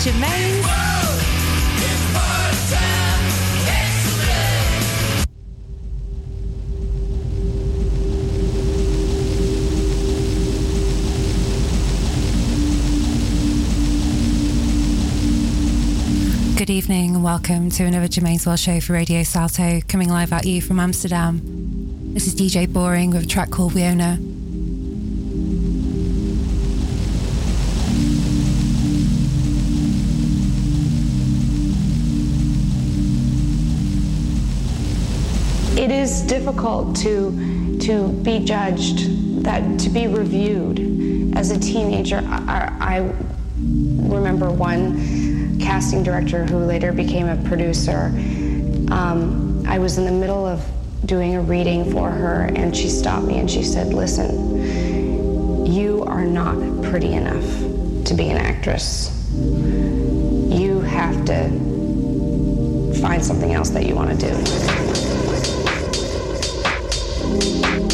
[0.00, 0.12] Good
[16.70, 20.62] evening and welcome to another Germaine's World show for Radio Salto, coming live at you
[20.62, 21.42] from Amsterdam.
[22.14, 24.29] This is DJ Boring with a track called Wiona.
[36.00, 41.36] Is difficult to to be judged, that to be reviewed.
[41.36, 43.12] As a teenager, I, I
[43.56, 48.06] remember one casting director who later became a producer.
[48.90, 50.64] Um, I was in the middle of
[51.04, 56.24] doing a reading for her, and she stopped me and she said, "Listen, you are
[56.24, 57.44] not pretty enough
[58.06, 59.10] to be an actress.
[59.36, 61.48] You have to
[63.00, 65.19] find something else that you want to do."
[67.40, 67.89] Exciting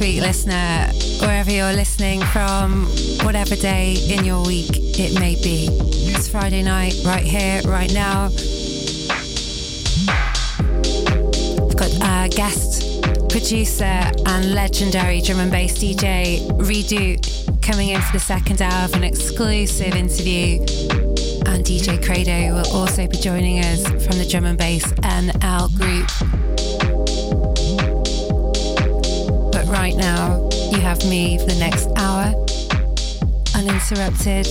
[0.00, 2.86] week, listener, wherever you're listening from,
[3.24, 5.68] whatever day in your week it may be.
[6.10, 8.26] It's Friday night, right here, right now.
[11.64, 18.12] I've got a guest producer and legendary drum and bass DJ Redo coming in for
[18.12, 20.60] the second hour of an exclusive interview.
[21.46, 26.07] And DJ Credo will also be joining us from the drum and bass NL group.
[29.98, 32.32] Now, you have me for the next hour,
[33.54, 34.46] uninterrupted.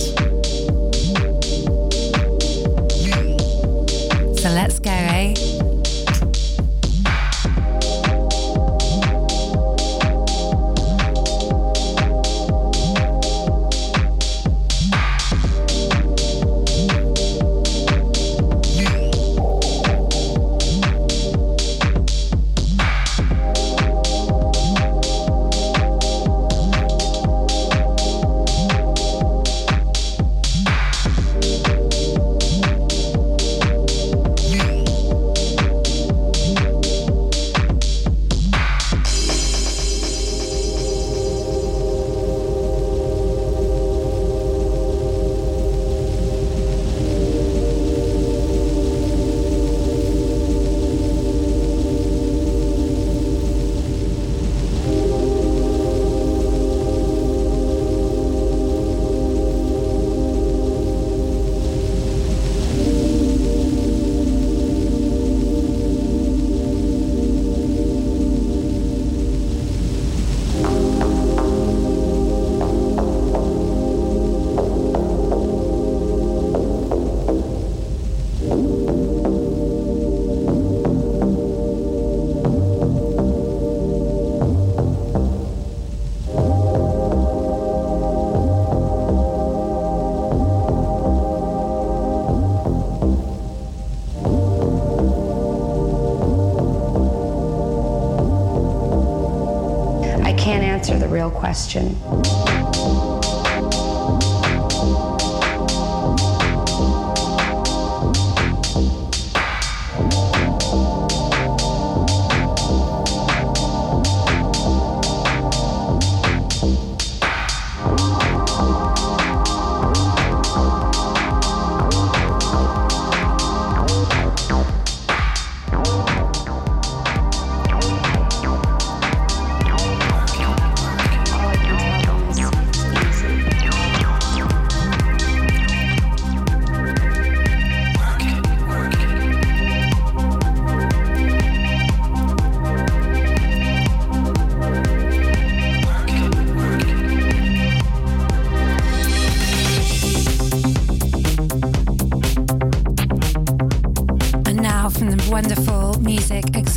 [101.30, 101.94] Question.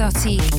[0.10, 0.51] Exotic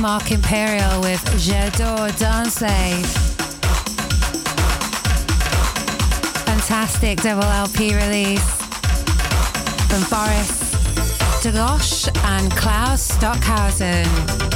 [0.00, 3.04] Mark Imperial with J'adore Danser.
[6.46, 8.42] Fantastic double LP release
[9.88, 10.74] from Boris
[11.42, 14.49] Dlugosch and Klaus Stockhausen.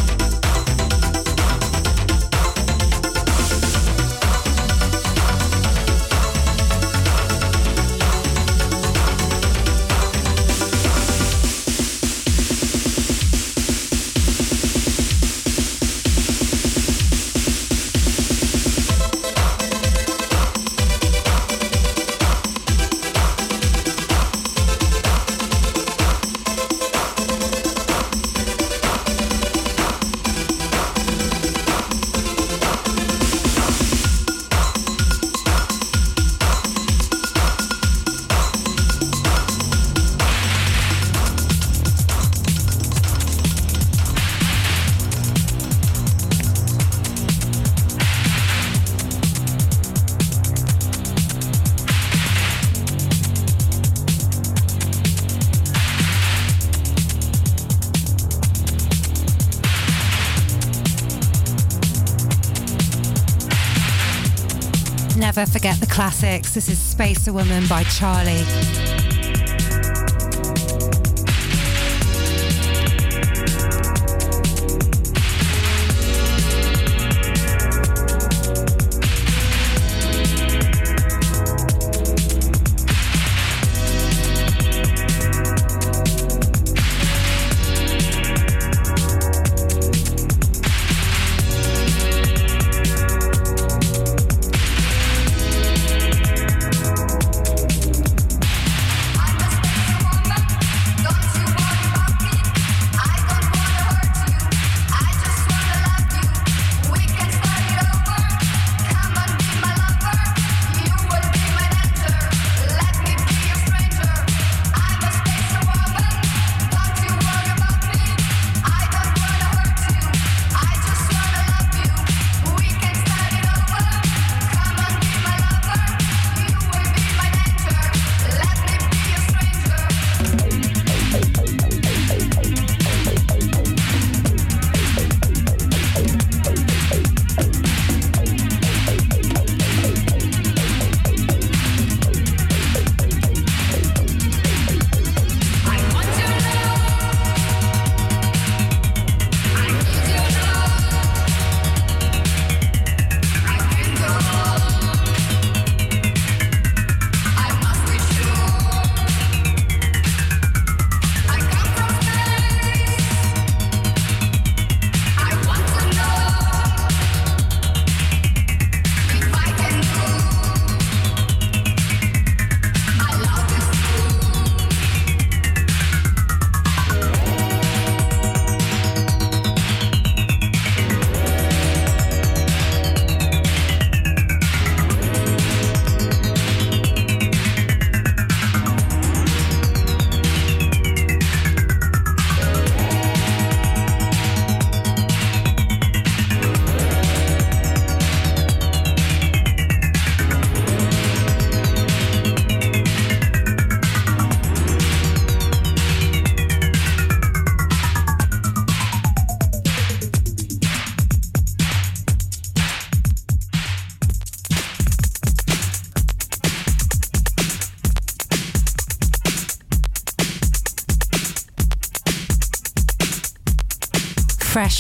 [65.95, 66.53] Classics.
[66.53, 69.04] This is Spacer Woman by Charlie.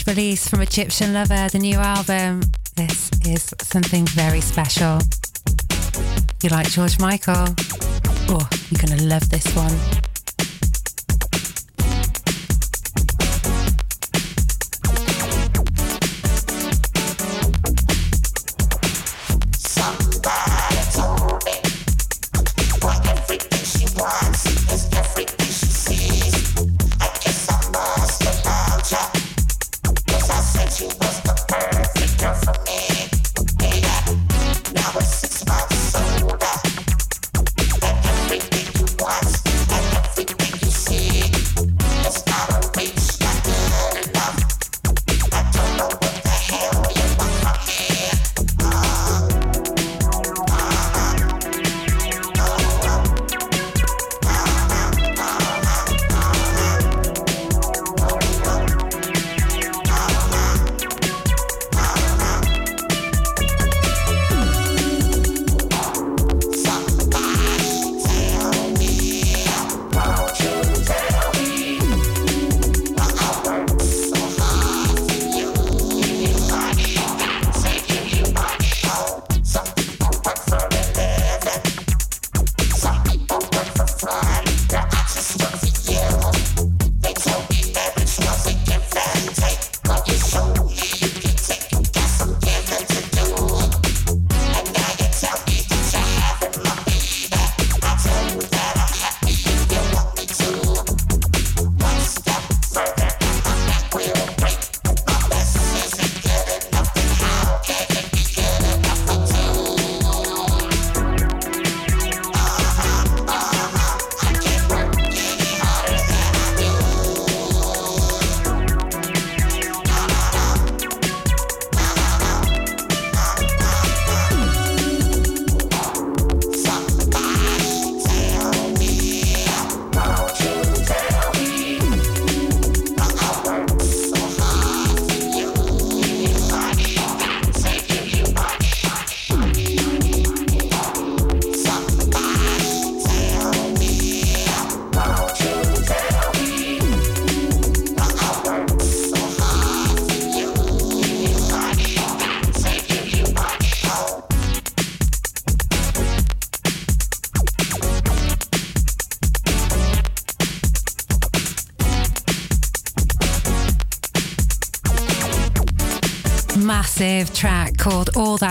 [0.06, 2.42] Release from Egyptian Lover, the new album.
[2.74, 4.98] This is something very special.
[6.42, 7.46] You like George Michael?
[8.28, 10.03] Oh, you're going to love this one.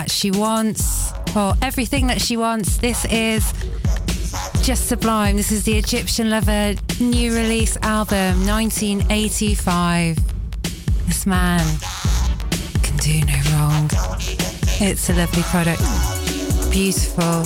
[0.04, 2.76] That She Wants, or Everything That She Wants.
[2.76, 3.54] This is
[4.62, 5.38] just sublime.
[5.38, 10.18] This is the Egyptian Lover new release album, 1985.
[11.08, 11.62] This man
[12.82, 13.90] can do no wrong.
[14.82, 15.82] It's a lovely product.
[16.70, 17.44] Beautiful.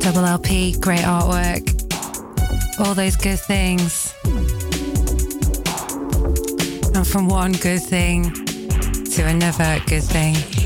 [0.00, 1.62] Double LP, great artwork.
[2.80, 4.12] All those good things.
[6.92, 8.32] And from one good thing
[9.12, 10.57] to another good thing.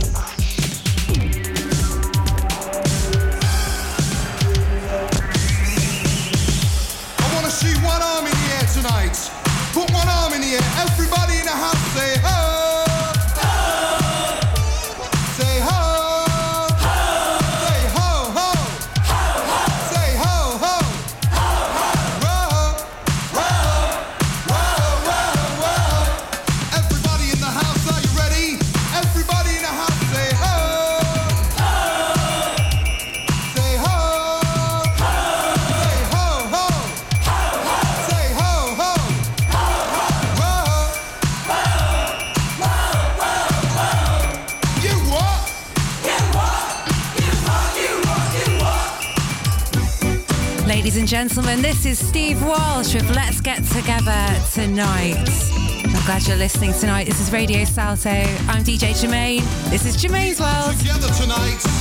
[51.83, 55.16] This is Steve Walsh with Let's Get Together Tonight.
[55.18, 57.09] I'm glad you're listening tonight.
[57.09, 58.09] This is Radio Salto.
[58.09, 59.42] I'm DJ Germaine.
[59.68, 60.79] This is Germaine's World.
[60.79, 61.71] Together tonight.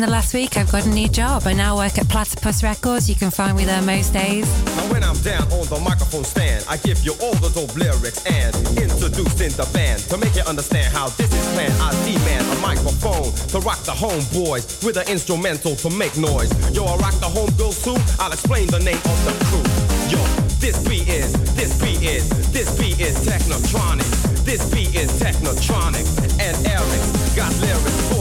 [0.00, 1.42] In the last week, I've got a new job.
[1.44, 3.08] I now work at Platypus Records.
[3.10, 4.48] You can find me there most days.
[4.88, 8.54] When I'm down on the microphone stand, I give you all the dope lyrics and
[8.54, 11.74] the band to make you understand how this is planned.
[11.82, 16.48] I demand a microphone to rock the homeboys with an instrumental to make noise.
[16.72, 17.98] Yo, I rock the homegirls too.
[18.18, 19.64] I'll explain the name of the crew.
[20.08, 20.20] Yo,
[20.64, 24.08] this beat is, this beat is, this beat is Technotronic.
[24.44, 26.08] This beat is Technotronic.
[26.40, 28.20] And Eric got lyrics for.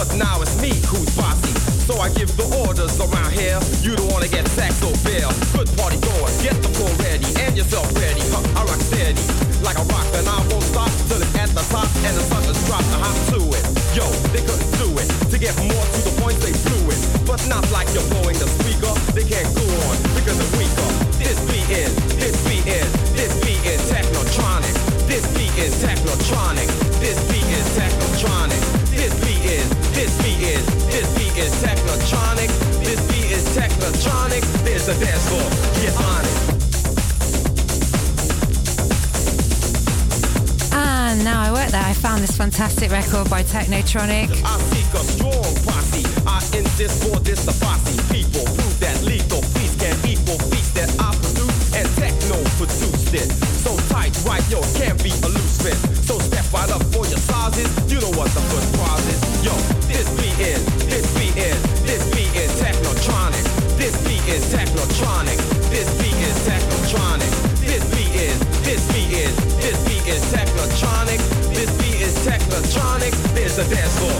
[0.00, 1.52] But now it's me who's bossy.
[1.84, 3.60] So I give the orders around here.
[3.84, 5.28] You don't wanna get sacked or fail.
[5.52, 8.24] Good party goers, get the floor ready and yourself ready.
[8.32, 9.20] Huh, I rock steady
[9.60, 12.56] like a rock, and I won't stop till it's at the top and the suckers
[12.64, 13.64] drop the hop to it.
[13.92, 15.08] Yo, they couldn't do it.
[15.28, 17.00] To get more to the point, they blew it.
[17.28, 18.96] But not like you're blowing the speaker.
[19.12, 20.88] They can't go on because they're weaker.
[21.20, 24.72] This beat is, this beat is, this beat is technotronic.
[25.04, 26.72] This beat is technotronic.
[27.04, 28.39] This beat is technotronic.
[34.90, 35.50] A dance floor.
[35.80, 36.36] Get on it.
[40.72, 41.82] And now I work there.
[41.82, 44.30] I found this fantastic record by Technotronic.
[44.44, 46.04] I seek a strong posse.
[46.26, 47.96] I insist for this the posse.
[48.12, 49.42] People prove that lethal
[49.80, 50.36] can equal
[50.76, 53.28] that I produce and techno produced it.
[53.64, 55.28] So tight, right, yo, can't be a
[72.70, 73.34] is technotronic.
[73.34, 74.19] There's a dance floor.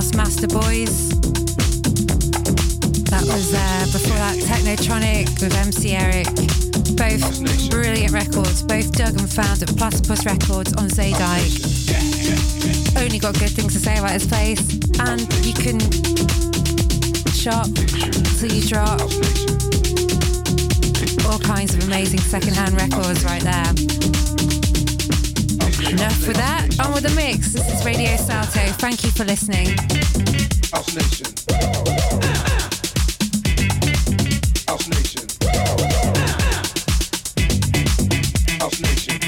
[0.00, 1.10] House Master Boys.
[3.10, 6.24] That was uh, before that Technotronic with MC Eric.
[6.96, 11.52] Both brilliant records, both dug and found at Platypus Records on Zeedijk.
[12.96, 14.64] Only got good things to say about this place,
[15.00, 15.78] and you can
[17.36, 17.68] shop
[18.40, 19.02] till you drop.
[21.28, 23.68] All kinds of amazing secondhand records right there.
[25.92, 26.68] Enough with that.
[26.80, 27.52] On with the mix.
[27.52, 28.60] This is Radio Salto.
[28.78, 29.66] Thank for listening.
[30.72, 31.26] House Nation.
[34.66, 35.26] House Nation.
[38.58, 39.20] House Nation.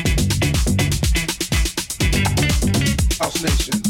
[3.20, 3.82] House Nation.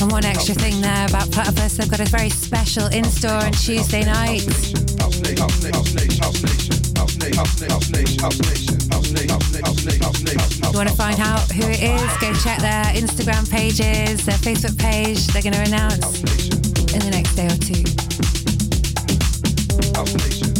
[0.00, 4.04] And one extra thing there about Platypus, they've got a very special in-store on Tuesday
[4.04, 4.72] nights.
[4.98, 5.36] House Nation.
[5.36, 6.22] House Nation.
[6.22, 6.76] House Nation.
[6.96, 7.36] House Nation.
[7.36, 7.68] House Nation.
[7.68, 8.18] House Nation.
[8.20, 8.78] House Nation.
[8.90, 9.28] House Nation.
[9.28, 10.00] House Nation.
[10.00, 10.40] House Nation.
[10.40, 14.38] If you want to find out who it is, go check their Instagram pages, their
[14.38, 15.26] Facebook page.
[15.28, 16.22] They're going to announce
[16.94, 17.58] in the next day or
[20.46, 20.51] two.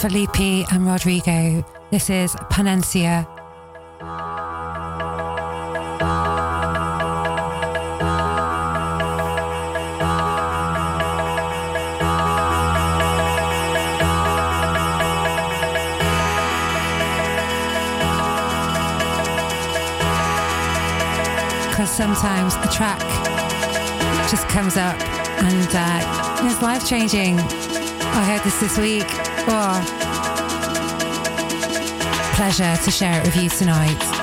[0.00, 1.62] Felipe and Rodrigo.
[1.90, 3.26] This is Panencia.
[21.68, 22.98] Because sometimes a track
[24.30, 24.98] just comes up
[25.42, 27.38] and uh, it's life changing.
[27.38, 29.29] I heard this this week.
[29.48, 29.82] Oh,
[32.34, 34.19] pleasure to share it with you tonight.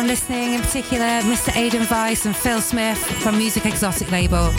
[0.00, 1.54] Everyone listening, in particular Mr.
[1.54, 4.50] Aidan Weiss and Phil Smith from Music Exotic label.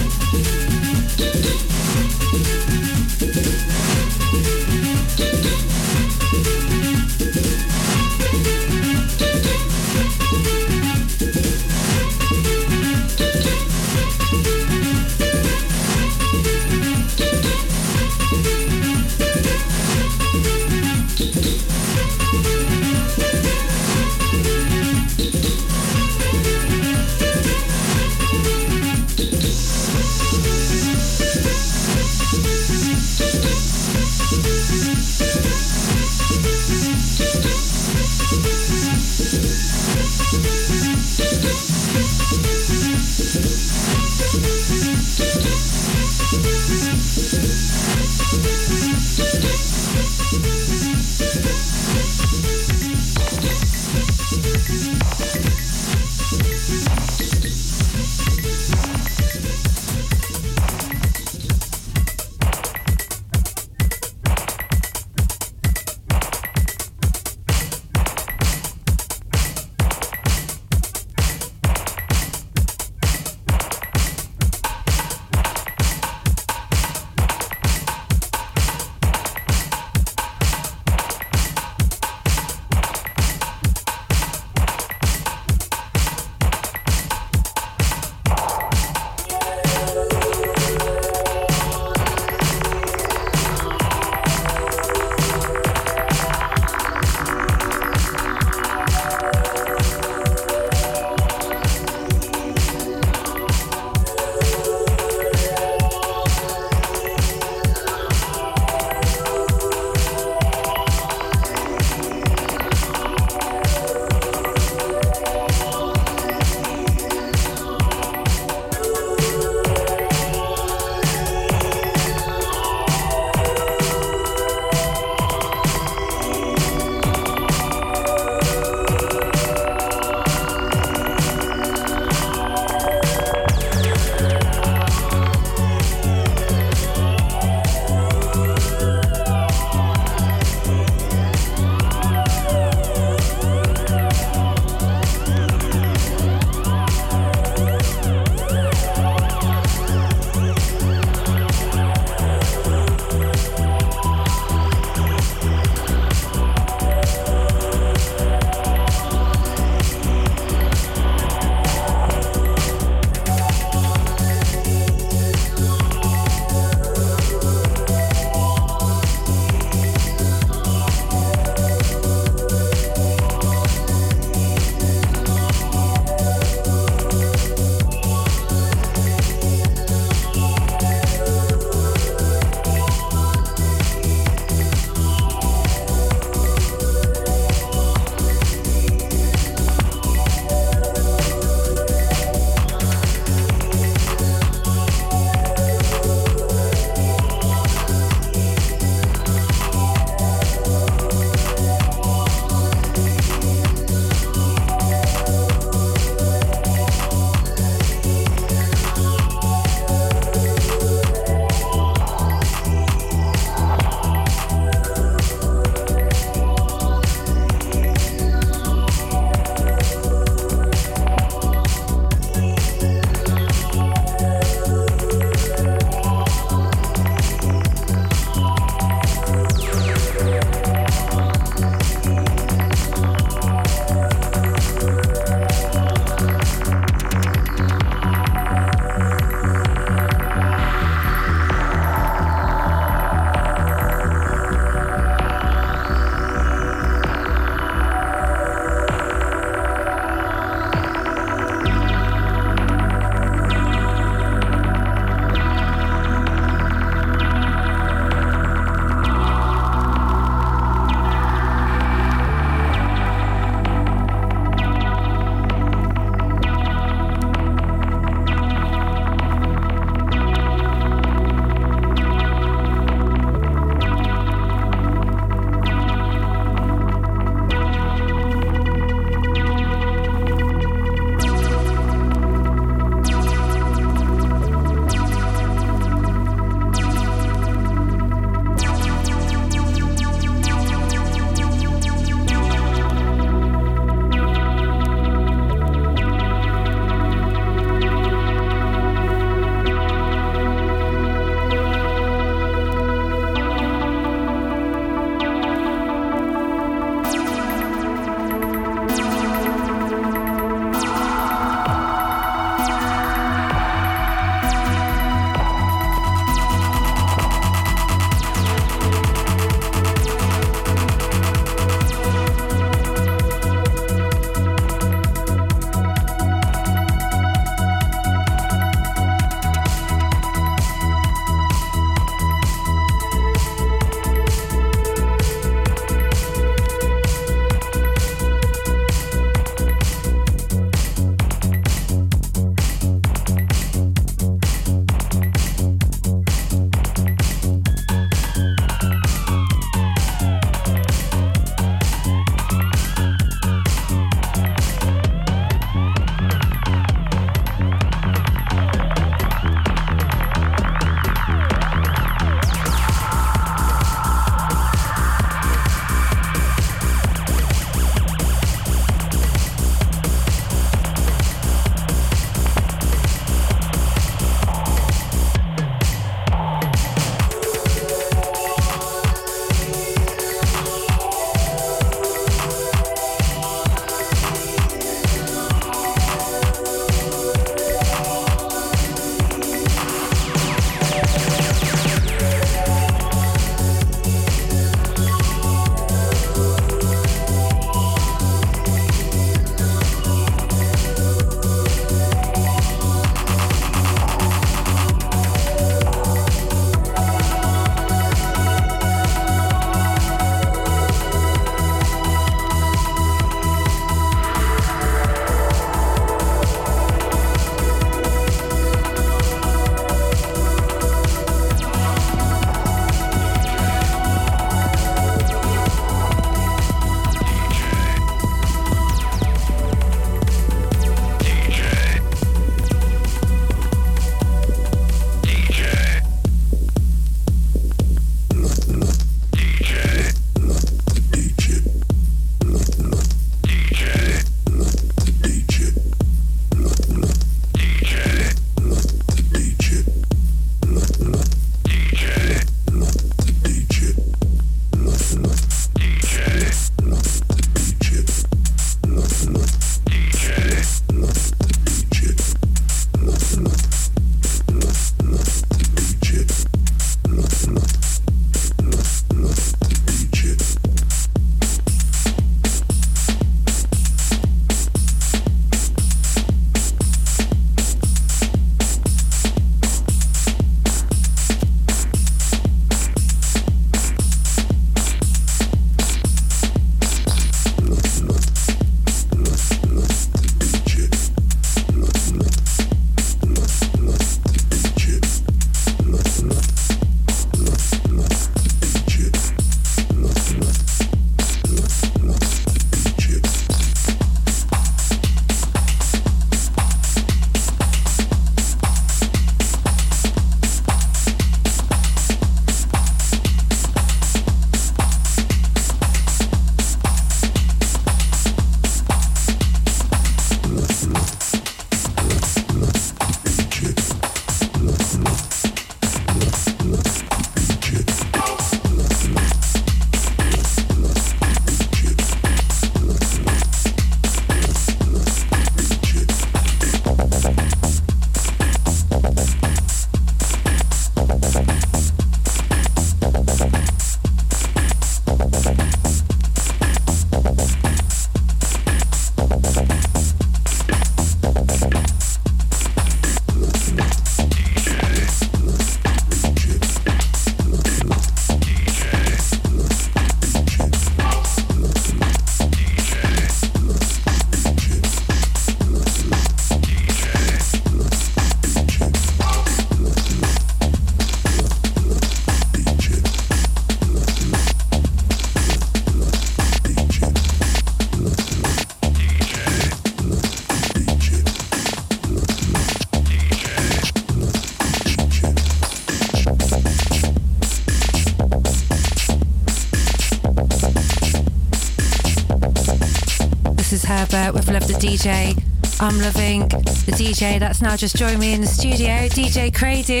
[594.56, 595.36] Love the DJ.
[595.82, 600.00] I'm loving the DJ that's now just joined me in the studio, DJ Cradu.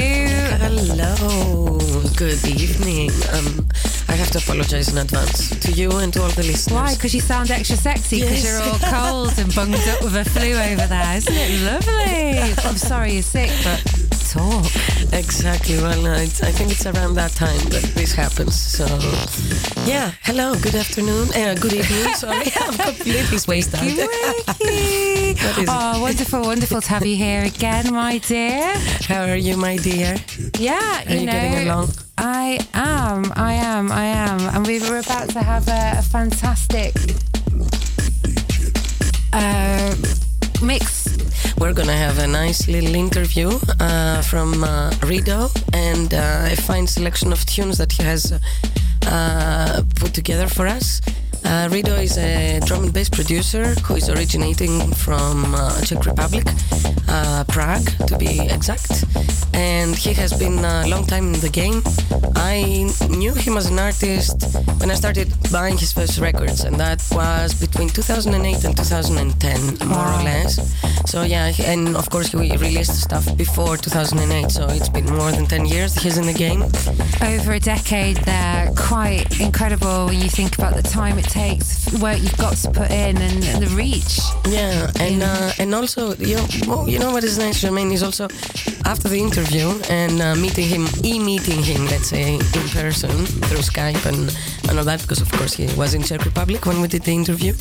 [0.56, 1.78] Hello,
[2.16, 3.10] good evening.
[3.34, 3.68] Um,
[4.08, 6.74] I have to apologize in advance to you and to all the listeners.
[6.74, 6.94] Why?
[6.94, 8.46] Because you sound extra sexy because Yes.
[8.46, 8.78] you're all
[9.26, 11.16] cold and bunged up with a flu over there.
[11.18, 12.40] Isn't it lovely?
[12.64, 13.84] I'm sorry you're sick, but
[14.26, 14.66] talk.
[15.12, 15.76] Exactly.
[15.76, 18.54] Well, uh, it's, I think it's around that time that this happens.
[18.54, 18.86] So,
[19.84, 20.12] yeah.
[20.22, 20.54] Hello.
[20.54, 21.28] Good afternoon.
[21.34, 22.14] Uh, good evening.
[22.24, 23.82] Sorry, I'm completely spaced out.
[23.82, 25.36] Wakey.
[25.46, 25.68] What is it?
[25.70, 28.74] oh, wonderful, wonderful to have you here again, my dear.
[29.06, 30.16] How are you, my dear?
[30.58, 31.90] Yeah, Are you, you know, getting along?
[32.18, 36.94] I am, I am, I am, and we were about to have a, a fantastic
[39.32, 39.94] uh,
[40.62, 41.05] mix.
[41.58, 43.48] We're gonna have a nice little interview
[43.80, 48.32] uh, from uh, Rido and uh, a fine selection of tunes that he has
[49.06, 51.00] uh, put together for us.
[51.46, 56.44] Uh, Rido is a drum and bass producer who is originating from uh, Czech Republic,
[57.08, 59.04] uh, Prague to be exact,
[59.54, 61.82] and he has been a long time in the game.
[62.34, 67.06] I knew him as an artist when I started buying his first records, and that
[67.12, 70.58] was between 2008 and 2010, more or less.
[71.06, 75.46] So yeah, and of course he released stuff before 2008, so it's been more than
[75.46, 76.62] 10 years he's in the game.
[77.22, 82.18] Over a decade there, quite incredible when you think about the time it takes, work
[82.24, 84.18] you've got to put in, and, and the reach.
[84.48, 88.02] Yeah, and uh, and also you know, well, you know what is nice, Germaine, is
[88.02, 88.28] also
[88.84, 93.10] after the interview and uh, meeting him, e-meeting him, let's say in person
[93.48, 94.36] through Skype and,
[94.68, 97.12] and all that, because of course he was in Czech Republic when we did the
[97.12, 97.52] interview.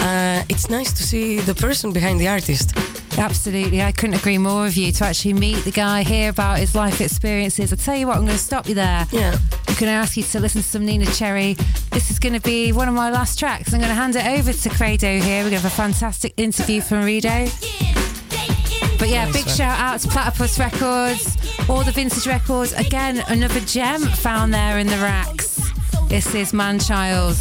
[0.00, 2.76] Uh, it's nice to see the person behind the artist.
[3.18, 6.74] Absolutely, I couldn't agree more with you to actually meet the guy, hear about his
[6.74, 7.72] life experiences.
[7.72, 9.06] I tell you what, I'm going to stop you there.
[9.10, 9.32] Yeah.
[9.68, 11.54] I'm going to ask you to listen to some Neneh Cherry.
[11.92, 13.72] This is going to be one of my last tracks.
[13.72, 15.44] I'm going to hand it over to Credo here.
[15.44, 17.48] We're going to have a fantastic interview from Rido.
[18.98, 19.50] But yeah, big eh?
[19.50, 21.36] shout out to Platypus Records,
[21.68, 22.72] all the vintage records.
[22.72, 25.60] Again, another gem found there in the racks.
[26.08, 27.36] This is Man Child.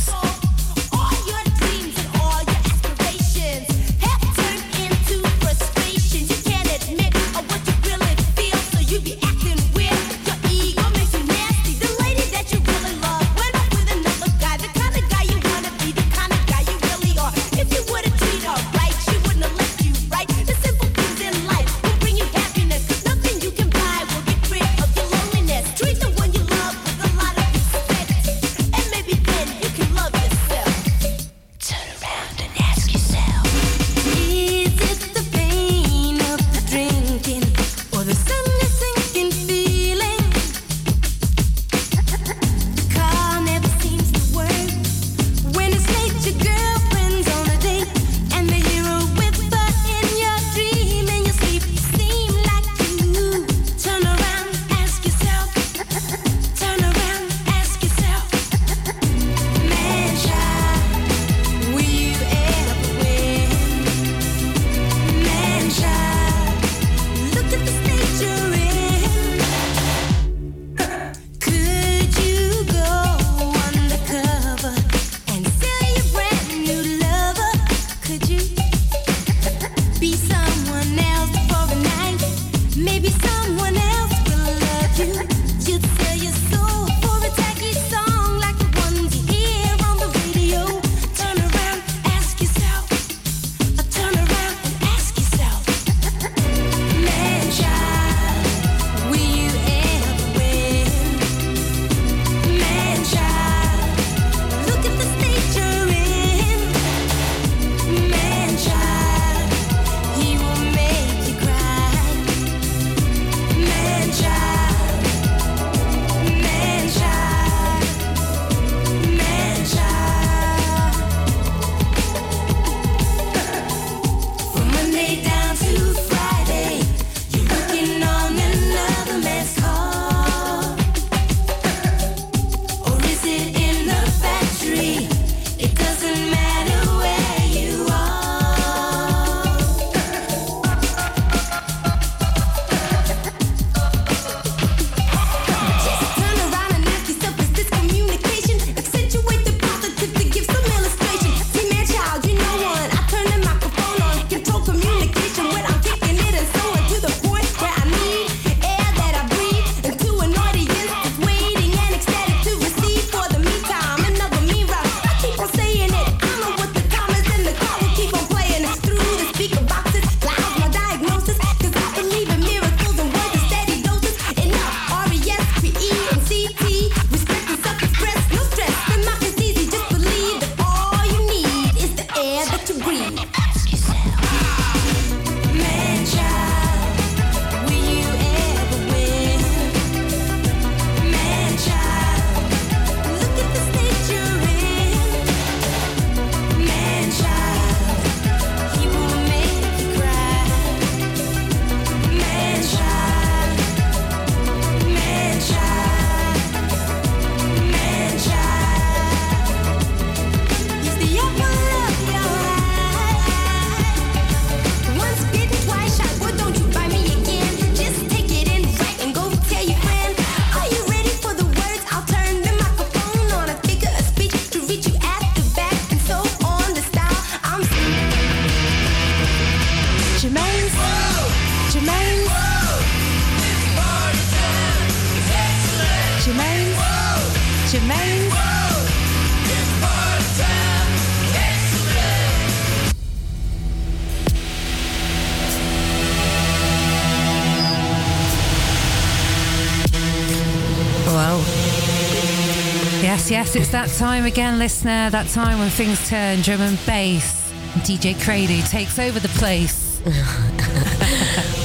[253.56, 255.10] Yes, it's that time again, listener.
[255.10, 257.53] That time when things turn drum and bass.
[257.88, 260.01] DJ Crado takes over the place.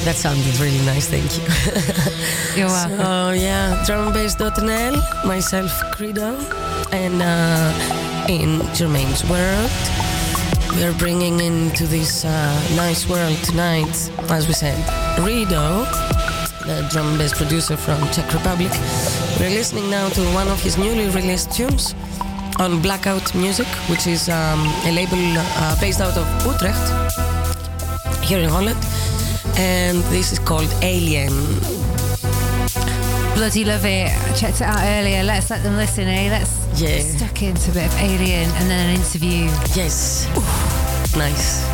[0.05, 1.45] That sounded really nice, thank you.
[2.57, 2.97] You're welcome.
[2.97, 6.39] So yeah, drumandbass.nl, myself Credo,
[6.91, 9.71] and uh, in Germaine's world,
[10.75, 14.79] we are bringing into this uh, nice world tonight, as we said,
[15.19, 15.85] Rido,
[16.65, 18.73] the drum and bass producer from Czech Republic.
[19.41, 21.95] We're listening now to one of his newly released tunes
[22.59, 26.77] on Blackout Music, which is um, a label uh, based out of Utrecht,
[28.23, 28.79] here in Holland,
[29.57, 31.33] and this is called Alien.
[33.35, 34.13] Bloody love it.
[34.13, 35.23] I checked it out earlier.
[35.25, 36.29] Let's let them listen, eh?
[36.31, 36.99] Let's Yeah.
[36.99, 39.49] get stuck into a bit of Alien and then an interview.
[39.75, 40.27] Yes.
[41.17, 41.65] Nice.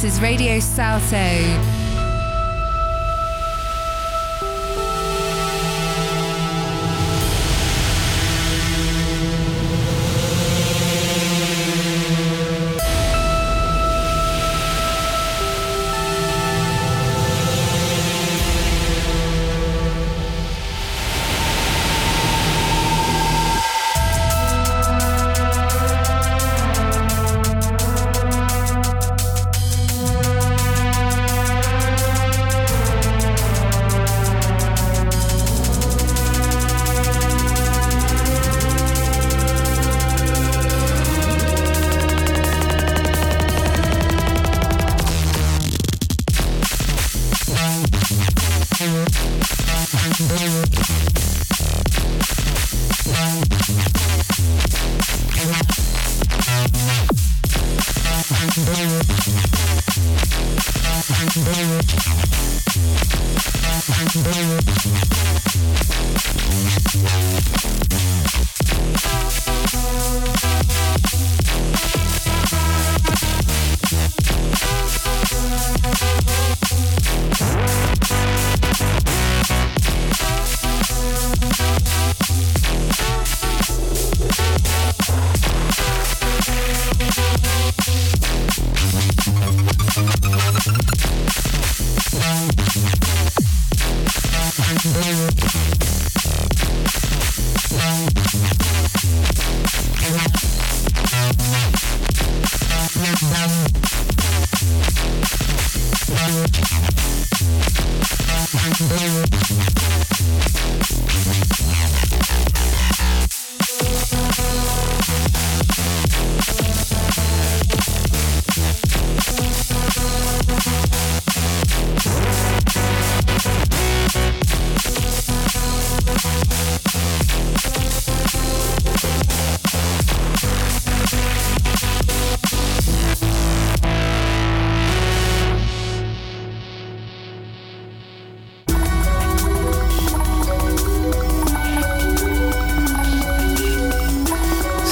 [0.00, 1.59] This is Radio Salto.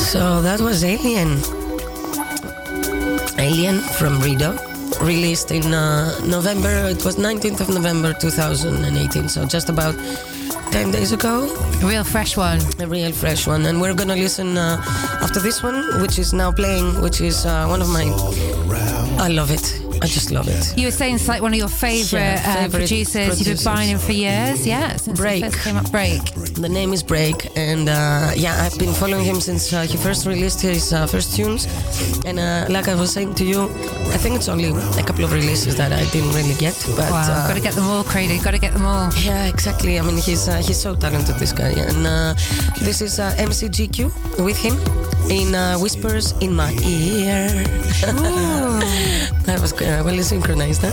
[0.08, 1.36] So that was Alien.
[3.38, 4.56] Alien from Rido,
[5.02, 6.88] released in uh, November.
[6.88, 9.28] It was 19th of November 2018.
[9.28, 9.94] So just about
[10.72, 11.54] 10 days ago.
[11.82, 12.58] A real fresh one.
[12.80, 13.66] A real fresh one.
[13.66, 14.80] And we're gonna listen uh,
[15.20, 18.04] after this one, which is now playing, which is uh, one of my.
[19.22, 19.77] I love it.
[20.02, 20.76] I just love it.
[20.78, 23.40] You were saying it's like one of your favourite Yeah, uh, favourite producers.
[23.40, 24.96] You've been buying him for years, yeah.
[24.96, 25.44] Since Break.
[25.44, 26.22] First came up, Break.
[26.54, 30.26] The name is Break, and uh, yeah, I've been following him since uh, he first
[30.26, 31.66] released his uh, first tunes.
[32.24, 33.64] And uh, like I was saying to you,
[34.14, 36.74] I think it's only a couple of releases that I didn't really get.
[36.96, 38.42] But wow, uh, got to get them all, Credo.
[38.42, 39.10] Got to get them all.
[39.22, 39.98] yeah, exactly.
[39.98, 41.70] I mean, he's uh, he's so talented, this guy.
[41.70, 42.34] And uh,
[42.80, 44.74] this is uh, MCGQ with him
[45.30, 47.48] in uh, Whispers in My Ear.
[49.44, 50.92] that was uh, well synchronized, huh?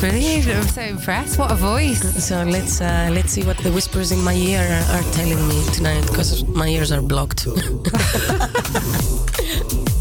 [0.00, 0.46] Brilliant.
[0.48, 1.38] I'm so impressed.
[1.38, 2.02] What a voice.
[2.24, 5.64] So let's uh, let's see what the whispers in my ear are, are telling me
[5.72, 7.46] tonight, because my ears are blocked.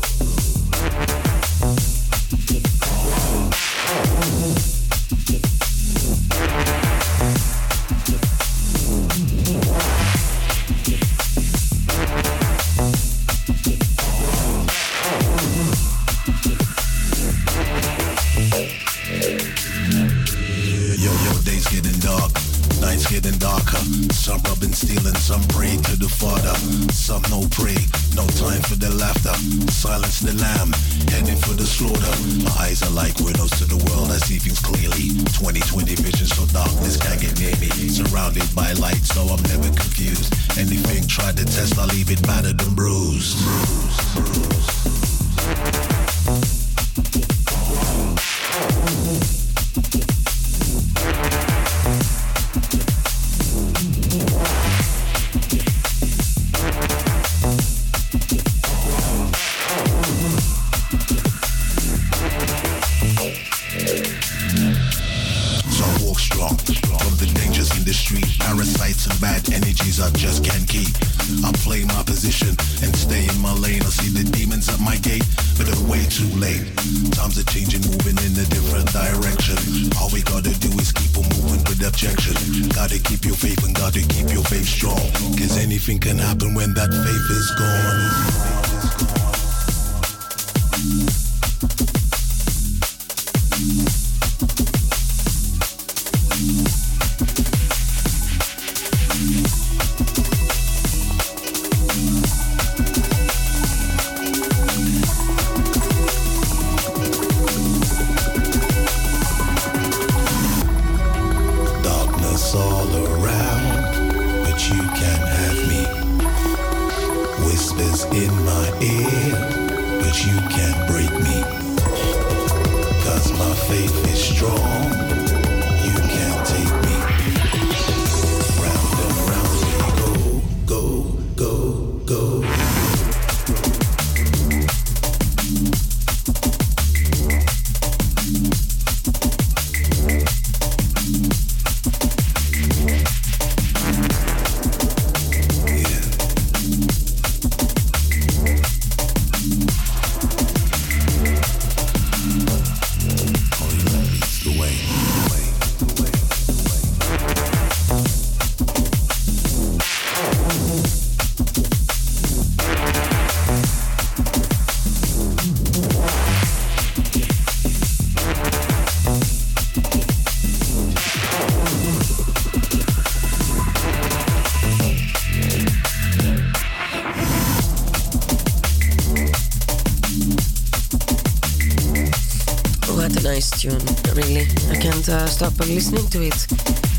[185.67, 186.47] listening to it.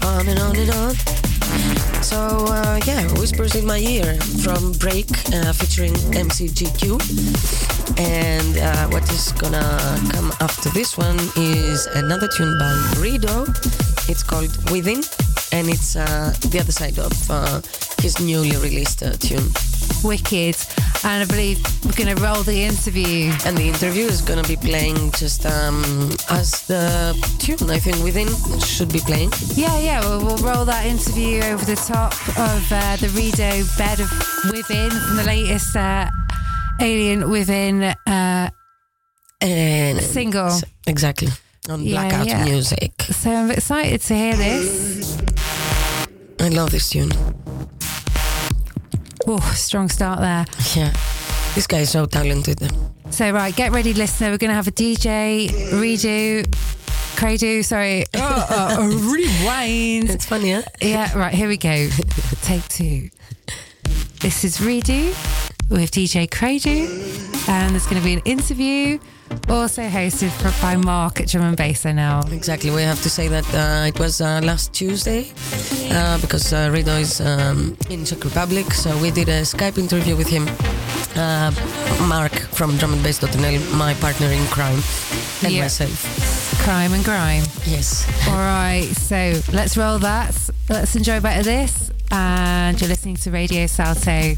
[0.05, 0.95] On and on and on.
[2.03, 7.01] So, uh, yeah, Whispers in My Ear from Break uh, featuring MCGQ.
[7.99, 9.79] And uh, what is gonna
[10.13, 13.49] come after this one is another tune by Rido.
[14.09, 15.03] It's called Within,
[15.53, 17.61] and it's uh, the other side of uh,
[18.01, 19.51] his newly released uh, tune.
[20.03, 20.57] Wicked.
[21.07, 23.31] And I believe we're going to roll the interview.
[23.45, 25.83] And the interview is gonna be playing just um,
[26.31, 27.71] as the tune.
[27.71, 28.29] I think Within
[28.61, 29.31] should be playing.
[29.55, 34.01] Yeah, yeah, we'll, we'll roll that interview over the top of uh, the Rido Bed
[34.01, 34.11] of
[34.51, 36.09] Within from the latest uh,
[36.81, 38.51] Alien Within uh,
[39.43, 40.59] And single.
[40.87, 41.29] Exactly.
[41.69, 42.45] On Yeah, Blackout yeah.
[42.45, 42.93] Music.
[43.03, 45.19] So I'm excited to hear this.
[46.41, 47.11] I love this tune.
[49.27, 50.45] Oh, strong start there.
[50.75, 50.93] Yeah.
[51.55, 52.61] This guy is so talented.
[53.11, 54.31] So, right, get ready, listener.
[54.31, 56.45] We're going to have a DJ, redo,
[57.17, 58.05] Credo, sorry.
[58.17, 60.11] Oh, oh, rewind.
[60.11, 60.63] It's funny, huh?
[60.83, 61.89] Yeah, right, here we go.
[62.43, 63.09] Take two.
[64.21, 65.09] This is Redo
[65.71, 66.71] with DJ Credo,
[67.51, 68.99] and there's going to be an interview,
[69.49, 72.21] also hosted for, by Mark at Drum and Bass now.
[72.33, 72.71] Exactly.
[72.71, 75.31] We have to say that uh, it was uh, last Tuesday
[75.91, 78.73] uh, because uh, Rido is um, in Czech Republic.
[78.73, 80.49] So we did a Skype interview with him.
[81.17, 81.53] Uh,
[82.09, 84.83] Mark from Drum and drumandbass.nl, my partner in crime,
[85.45, 86.61] and myself.
[86.65, 87.45] Crime and grime.
[87.67, 88.05] Yes.
[88.29, 90.35] All right, so let's roll that.
[90.69, 91.93] Let's enjoy a bit of this.
[92.11, 94.35] And you're listening to Radio Salto.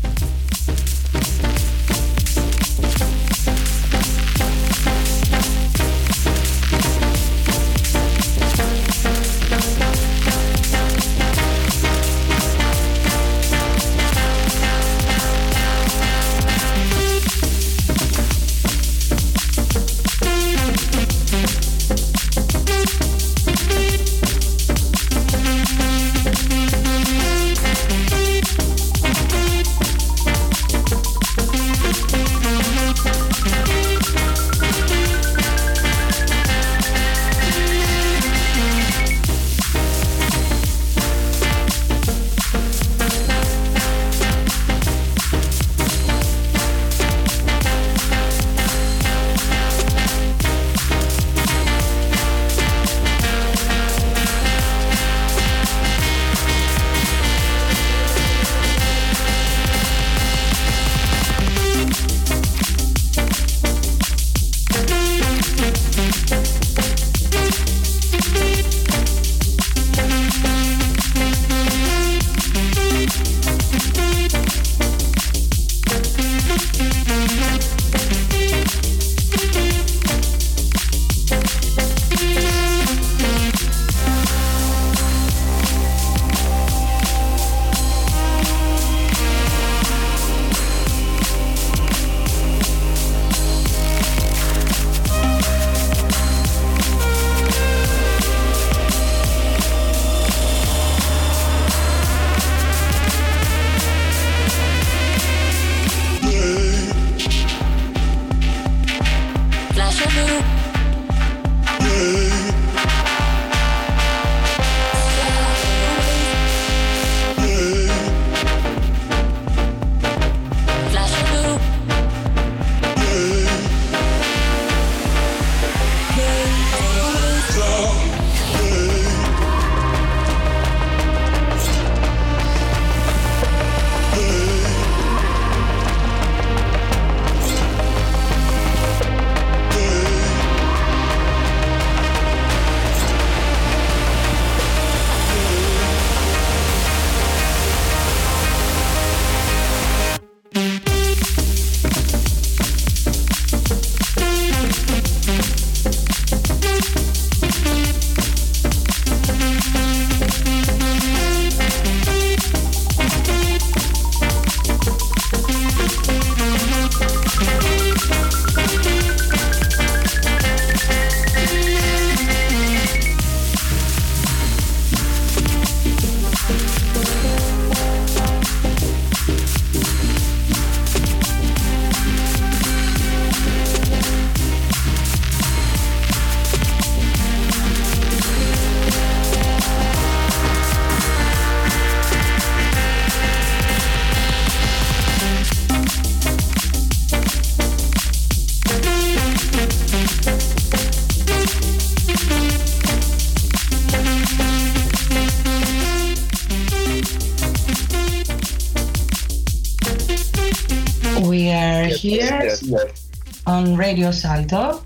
[213.97, 214.83] Radio Salto,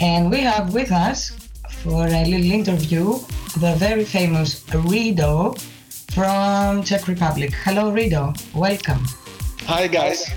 [0.00, 1.30] and we have with us
[1.82, 3.18] for a little interview
[3.58, 5.58] the very famous Rido
[6.14, 7.52] from Czech Republic.
[7.64, 8.32] Hello, Rido.
[8.54, 9.02] Welcome.
[9.66, 10.30] Hi guys.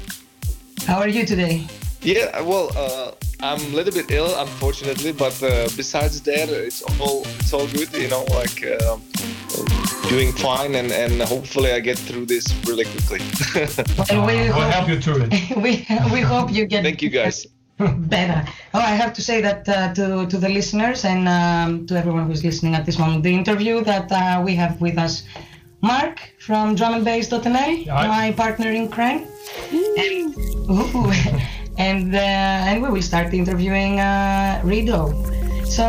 [0.88, 1.68] How are you today?
[2.02, 3.11] Yeah, well, uh,
[3.44, 7.94] I'm a little bit ill, unfortunately, but uh, besides that, it's all it's all good.
[7.94, 8.98] You know, like uh,
[10.10, 13.22] doing fine, and and hopefully I get through this really quickly.
[14.10, 15.57] Well, we We'll help you through it.
[15.64, 17.45] we, we hope you get Thank you guys.
[18.09, 18.43] better.
[18.73, 22.25] Oh, I have to say that uh, to, to the listeners and um, to everyone
[22.27, 25.23] who's listening at this moment, the interview that uh, we have with us
[25.81, 28.07] Mark from drumandbass.nl, Hi.
[28.07, 29.27] my partner in crime.
[29.71, 30.35] And
[30.69, 31.11] Ooh.
[31.77, 35.13] and uh, and we will start interviewing uh, Rido.
[35.67, 35.83] So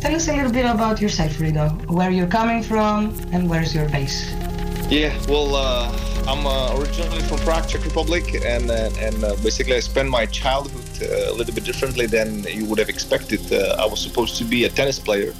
[0.00, 1.68] tell us a little bit about yourself, Rido.
[1.90, 4.30] Where you're coming from and where's your base?
[4.88, 5.90] Yeah, well, uh,
[6.28, 10.26] I'm uh, originally from Prague, Czech Republic, and uh, and uh, basically I spent my
[10.26, 13.40] childhood a little bit differently than you would have expected.
[13.52, 15.32] Uh, I was supposed to be a tennis player,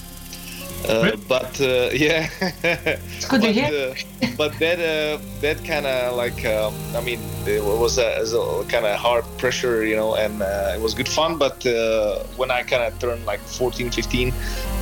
[0.88, 2.28] uh, but uh, yeah,
[2.62, 3.90] it's good to but, hear.
[3.90, 3.94] uh,
[4.36, 8.86] but that uh, that kind of like um, I mean it was a, a kind
[8.86, 11.38] of hard pressure, you know, and uh, it was good fun.
[11.38, 14.32] But uh, when I kind of turned like 14, 15,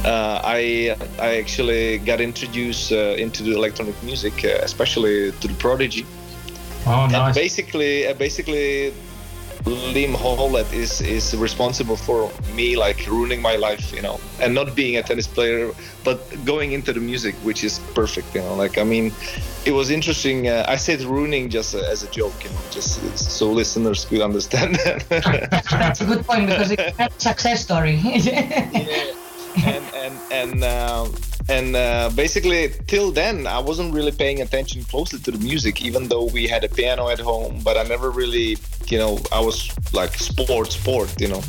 [0.04, 5.54] uh, I I actually got introduced uh, into the electronic music, uh, especially to the
[5.54, 6.06] Prodigy.
[6.86, 7.34] Oh, And nice.
[7.34, 8.92] basically, uh, basically,
[9.66, 14.76] Liam Howlett is is responsible for me like ruining my life, you know, and not
[14.76, 15.72] being a tennis player,
[16.04, 18.54] but going into the music, which is perfect, you know.
[18.54, 19.12] Like I mean,
[19.64, 20.46] it was interesting.
[20.46, 24.20] Uh, I said ruining just uh, as a joke, you know, just so listeners could
[24.20, 24.76] understand.
[25.08, 27.98] That's a good point because it's a success story.
[29.64, 31.08] and and and uh,
[31.48, 36.08] and uh, basically till then I wasn't really paying attention closely to the music, even
[36.08, 37.60] though we had a piano at home.
[37.62, 41.42] But I never really, you know, I was like sport, sport, you know.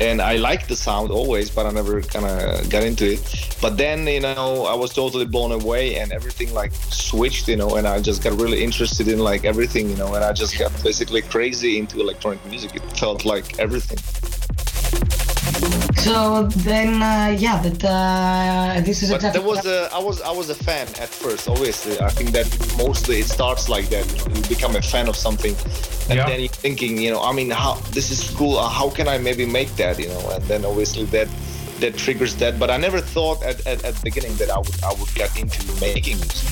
[0.00, 3.56] And I liked the sound always, but I never kind of got into it.
[3.60, 7.76] But then, you know, I was totally blown away, and everything like switched, you know.
[7.76, 10.14] And I just got really interested in like everything, you know.
[10.14, 12.74] And I just got basically crazy into electronic music.
[12.74, 13.98] It felt like everything.
[15.96, 19.40] So then, uh, yeah, but uh, this is But exactly.
[19.40, 21.48] there was a, I was I was a fan at first.
[21.48, 22.46] Obviously, I think that
[22.76, 24.04] mostly it starts like that.
[24.34, 25.54] You, become a fan of something,
[26.10, 26.28] and Yeah.
[26.28, 28.58] then you're thinking, you know, I mean, how this is cool.
[28.58, 29.98] Uh, how can I maybe make that?
[29.98, 31.28] You know, and then obviously that
[31.80, 32.58] that triggers that.
[32.58, 35.30] But I never thought at, at, at the beginning that I would I would get
[35.42, 36.48] into making music.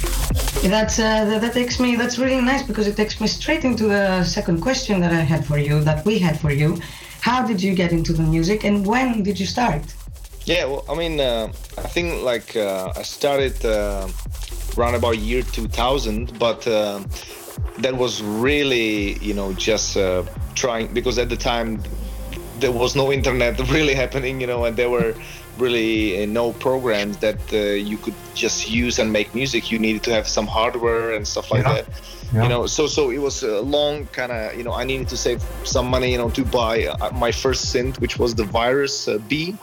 [0.63, 1.97] That's uh, that, that takes me.
[1.97, 5.45] That's really nice because it takes me straight into the second question that I had
[5.45, 6.79] for you, that we had for you.
[7.23, 9.83] How did you get into the music, and when did you start?
[10.45, 14.09] Yeah, well, I mean, uh, I think like uh, I started uh,
[14.77, 16.99] around about year 2000, but uh,
[17.79, 20.25] that was really, you know, just uh,
[20.57, 21.81] trying because at the time
[22.59, 25.15] there was no internet really happening, you know, and there were
[25.59, 27.57] really uh, no programs that uh,
[27.91, 29.71] you could just use and make music.
[29.71, 31.75] You needed to have some hardware and stuff like Yeah.
[31.83, 31.87] that.
[32.33, 32.45] Yeah.
[32.45, 35.17] You know, so so it was a long kind of, you know, I needed to
[35.17, 39.07] save some money, you know, to buy uh, my first synth, which was the Virus
[39.07, 39.57] uh, B.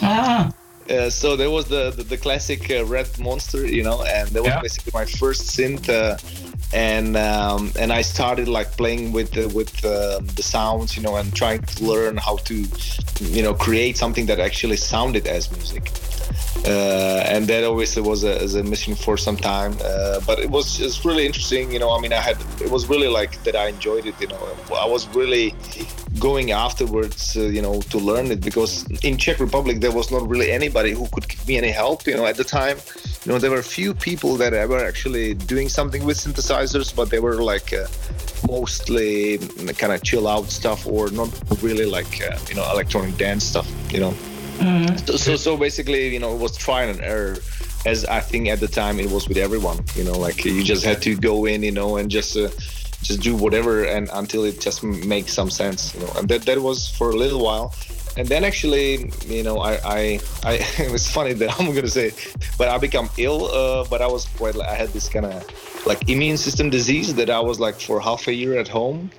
[0.00, 0.52] Ah,
[0.90, 4.42] Uh, so there was the the, the classic uh, red monster, you know, and that
[4.42, 4.60] was Yeah.
[4.62, 6.16] basically my first synth, uh,
[6.72, 11.16] and um, and I started like playing with the, with um the sounds, you know,
[11.16, 12.54] and trying to learn how to,
[13.20, 15.90] you know, create something that actually sounded as music.
[16.66, 20.50] Uh, and that obviously was a, was a mission for some time, uh, but it
[20.50, 21.90] was just really interesting, you know.
[21.96, 23.54] I mean, I had it was really like that.
[23.54, 24.40] I enjoyed it, you know.
[24.84, 25.54] I was really
[26.18, 30.28] going afterwards, uh, you know, to learn it because in Czech Republic there was not
[30.28, 32.78] really anybody who could give me any help, you know, at the time.
[33.24, 37.20] You know, there were few people that were actually doing something with synthesizers, but they
[37.20, 37.86] were like uh,
[38.46, 39.38] mostly
[39.76, 41.30] kind of chill out stuff or not
[41.62, 44.14] really like uh, you know electronic dance stuff, you know.
[45.04, 47.36] So, so so basically, you know, it was trial and error.
[47.86, 50.84] As I think at the time it was with everyone, you know, like you just
[50.84, 52.48] had to go in, you know, and just uh,
[53.02, 56.12] just do whatever and until it just makes some sense, you know.
[56.16, 57.74] And that that was for a little while.
[58.16, 62.12] And then actually, you know, I I, I it was funny that I'm gonna say,
[62.56, 63.46] but I become ill.
[63.46, 67.14] Uh, but I was quite like I had this kind of like immune system disease
[67.14, 69.10] that I was like for half a year at home.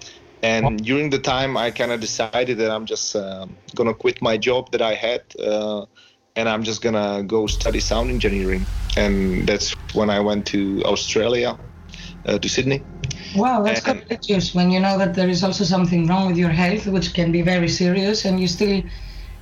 [0.42, 4.38] And during the time, I kind of decided that I'm just um gonna quit my
[4.38, 5.86] job that I had, uh,
[6.36, 8.66] and I'm just gonna go study sound engineering.
[8.98, 11.58] And that's when I went to Australia,
[12.26, 12.84] uh, to Sydney.
[13.36, 16.88] Wow, that's courageous when you know that there is also something wrong with your health,
[16.88, 18.82] which can be very serious, and you still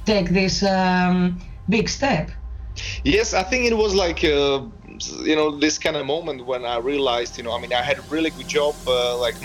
[0.05, 1.39] take this um,
[1.69, 2.31] big step.
[3.03, 4.61] Yes, I think it was like uh,
[5.23, 7.97] you know this kind of moment when I realized, you know, I mean, I had
[7.99, 9.35] a really good job, uh, like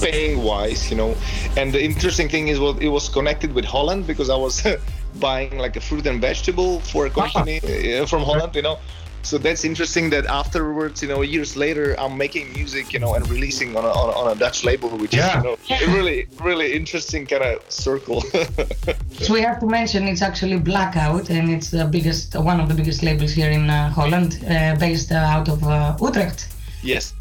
[0.00, 1.14] paying wise, you know.
[1.56, 4.66] And the interesting thing is, well, it was connected with Holland because I was
[5.20, 8.78] buying like a fruit and vegetable for a company uh, from Holland, you know.
[9.22, 13.28] So that's interesting that afterwards, you know, years later, I'm making music, you know, and
[13.28, 15.28] releasing on a, on a, on a Dutch label, which Yeah.
[15.28, 18.24] is, you know, a really, really interesting kind of circle.
[19.20, 22.74] So we have to mention it's actually Blackout, and it's the biggest, one of the
[22.74, 26.48] biggest labels here in uh, Holland, uh, based uh, out of uh, Utrecht.
[26.82, 27.12] Yes,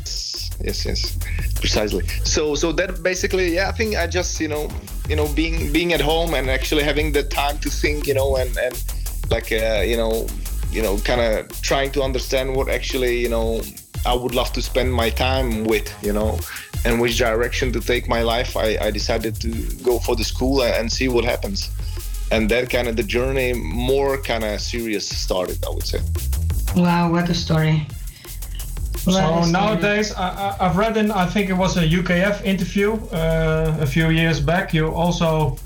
[0.63, 1.17] yes, yes,
[1.59, 2.07] precisely.
[2.23, 4.69] So, so that basically, yeah, I think I just, you know,
[5.09, 8.38] you know, being being at home and actually having the time to think, you know,
[8.38, 8.81] and and
[9.30, 10.26] like, uh, you know,
[10.71, 13.61] you know, kind of trying to understand what actually, you know,
[14.05, 16.39] I would love to spend my time with, you know,
[16.85, 19.49] and which direction to take my life, I, I decided to
[19.83, 21.69] go for the school and see what happens.
[22.31, 25.99] And that kind of the journey more kind of serious started, I would say.
[26.75, 27.85] Wow, what a story.
[29.03, 29.51] What a So story.
[29.51, 33.85] nowadays, I, I- I've read in, I think it was a UKF interview uh, a
[33.85, 34.73] few years back.
[34.73, 35.57] You also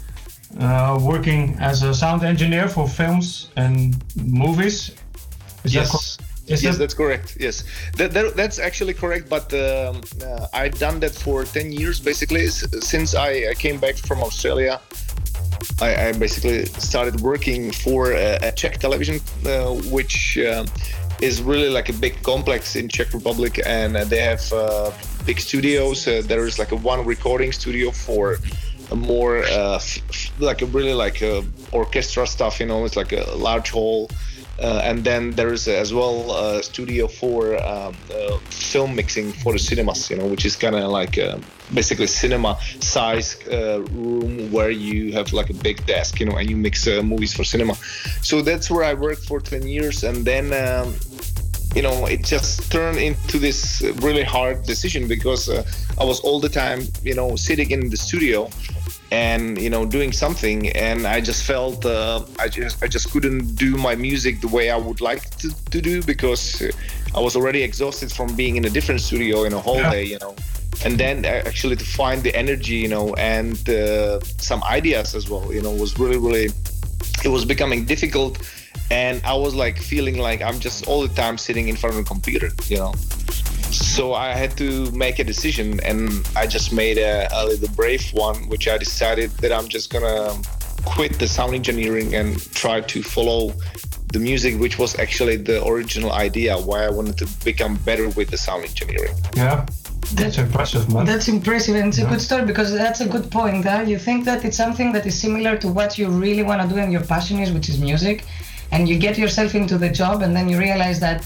[0.60, 4.92] uh, working as a sound engineer for films and movies.
[5.64, 6.18] Is yes.
[6.46, 7.38] yes, that- that's correct.
[7.40, 7.64] Yes,
[7.98, 9.30] that, that, that's actually correct.
[9.30, 13.96] But um, uh, I've done that for ten years, basically, since I, I came back
[13.96, 14.80] from Australia.
[15.82, 20.66] I, I basically started working for a, a Czech television, uh, which uh,
[21.22, 24.92] is really like a big complex in Czech Republic, and uh, they have uh,
[25.26, 26.06] big studios.
[26.08, 28.38] Uh, there is like a one recording studio for
[28.96, 32.60] more uh, f- like a really like a orchestra stuff.
[32.60, 34.10] You know, it's like a large hall.
[34.62, 39.52] Uh, and then there is as well a studio for um, uh, film mixing for
[39.52, 41.40] the cinemas, you know, which is kind of like uh,
[41.74, 46.50] basically cinema size uh, room where you have like a big desk, you know, and
[46.50, 47.74] you mix uh, movies for cinema.
[48.22, 50.54] So that's where I worked for 10 years, and then.
[50.54, 50.94] Um,
[51.76, 55.64] you know, it just turned into this really hard decision because uh,
[56.00, 58.48] I was all the time, you know, sitting in the studio
[59.14, 63.44] and you know doing something and i just felt uh, i just i just couldn't
[63.66, 66.42] do my music the way i would like to, to do because
[67.18, 69.92] i was already exhausted from being in a different studio in a whole Yeah.
[69.98, 70.34] day you know.
[70.86, 74.20] And then uh, actually to find the energy you know and uh,
[74.50, 76.48] some ideas as well you know was really really
[77.28, 78.34] it was becoming difficult.
[79.02, 82.00] And i was like feeling like i'm just all the time sitting in front of
[82.06, 82.92] a computer you know
[83.74, 88.04] so I had to make a decision, and I just made a, a little brave
[88.14, 90.34] one, which I decided that I'm just gonna
[90.86, 93.54] quit the sound engineering and try to follow
[94.12, 98.30] the music, which was actually the original idea why I wanted to become better with
[98.30, 99.16] the sound engineering.
[99.36, 99.66] Yeah,
[100.14, 101.06] that's impressive, man.
[101.06, 103.66] That's impressive and it's a good story because that's a good point.
[103.66, 103.84] Huh?
[103.88, 106.80] You think that it's something that is similar to what you really want to do
[106.80, 108.26] and your passion is, which is music,
[108.72, 111.26] and you get yourself into the job and then you realize that,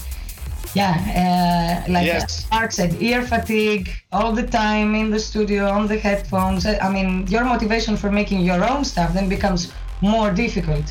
[0.74, 2.46] yeah, uh, like Yes.
[2.50, 6.66] Mark said, ear fatigue all the time in the studio on the headphones.
[6.66, 10.84] I mean, your motivation for making your own stuff then becomes more difficult.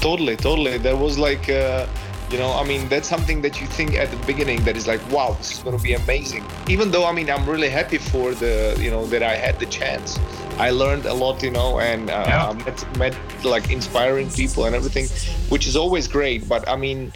[0.00, 0.78] Totally, totally.
[0.78, 1.86] There was like, uh,
[2.30, 5.00] you know, I mean, that's something that you think at the beginning that is like,
[5.12, 6.44] wow, this is going to be amazing.
[6.68, 9.66] Even though, I mean, I'm really happy for the, you know, that I had the
[9.66, 10.18] chance.
[10.58, 12.48] I learned a lot, you know, and uh, Yeah.
[12.48, 15.06] I met, met like inspiring people and everything,
[15.50, 16.48] which is always great.
[16.48, 17.12] But I mean,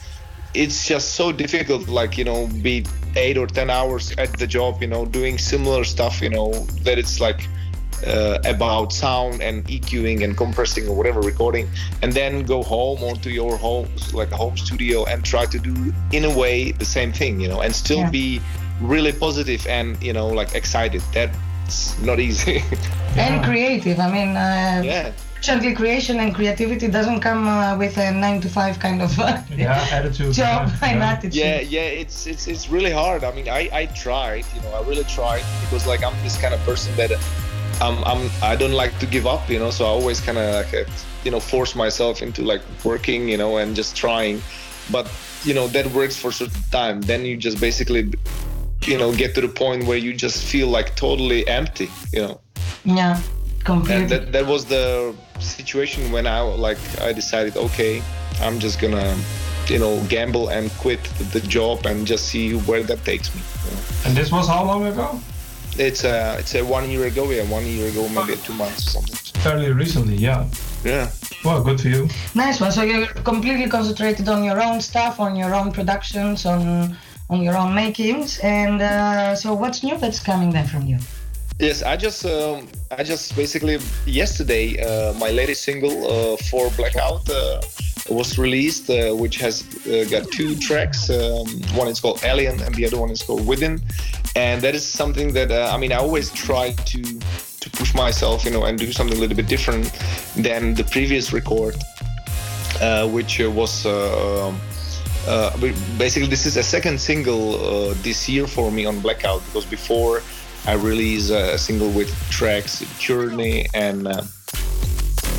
[0.65, 2.85] it's just so difficult, like, you know, be
[3.17, 6.53] eight or 10 hours at the job, you know, doing similar stuff, you know,
[6.85, 7.47] that it's like,
[8.07, 11.67] uh, about sound and EQing and compressing or whatever recording,
[12.03, 15.75] and then go home onto your home, like a home studio, and try to do
[16.13, 18.11] in a way the same thing, you know, and still Yeah.
[18.11, 18.41] be
[18.83, 21.01] really positive and you know like excited.
[21.15, 22.63] That's not easy.
[23.17, 23.99] And creative.
[23.99, 25.11] I mean, uh, yeah.
[25.47, 29.41] Fortunately, creation and creativity doesn't come uh, with a nine to five kind of uh,
[29.57, 30.35] Yeah, attitude.
[30.43, 31.13] job yeah, and yeah.
[31.13, 31.35] attitude.
[31.35, 33.23] Yeah, yeah, it's it's it's really hard.
[33.23, 36.53] I mean, I I tried, you know, I really tried because like I'm this kind
[36.53, 37.13] of person that
[37.81, 39.71] I'm I'm I don't like to give up, you know.
[39.71, 40.91] So I always kind of like uh,
[41.23, 44.43] you know force myself into like working, you know, and just trying.
[44.91, 45.07] But
[45.45, 47.03] you know that works for a certain time.
[47.03, 48.13] Then you just basically
[48.83, 52.41] you know get to the point where you just feel like totally empty, you know.
[52.85, 53.21] Yeah,
[53.67, 54.03] completely.
[54.03, 56.79] And that that was the situation when I like
[57.09, 58.03] I decided, okay,
[58.41, 59.09] I'm just gonna
[59.69, 61.03] you know gamble and quit
[61.35, 63.41] the job and just see where that takes me.
[63.65, 63.83] you know.
[64.07, 65.21] And this was how long ago?
[65.79, 68.91] It's a it's a one year ago, yeah, one year ago, maybe two months or
[69.03, 69.17] something.
[69.43, 70.47] Fairly recently, yeah.
[70.85, 71.11] Yeah.
[71.45, 72.09] Well, good for you.
[72.35, 72.73] Nice one.
[72.73, 76.97] So you're completely concentrated on your own stuff, on your own productions, on
[77.29, 78.39] on your own makings.
[78.41, 80.99] And uh, so, what's new that's coming then from you?
[81.59, 87.31] Yes, I just um, I just basically yesterday uh, my latest single uh, for Blackout
[87.31, 87.63] uh,
[88.11, 91.09] was released, uh, which has uh, got two tracks.
[91.09, 93.81] Um, one is called Alien, and the other one is called Within.
[94.35, 98.45] And that is something that uh, I mean I always try to to push myself,
[98.45, 99.91] you know, and do something a little bit different
[100.37, 101.75] than the previous record,
[103.13, 103.87] which was.
[105.99, 110.21] Basically, this is a second single this year for me on Blackout because before
[110.67, 114.23] I released a single with tracks Journey and uh,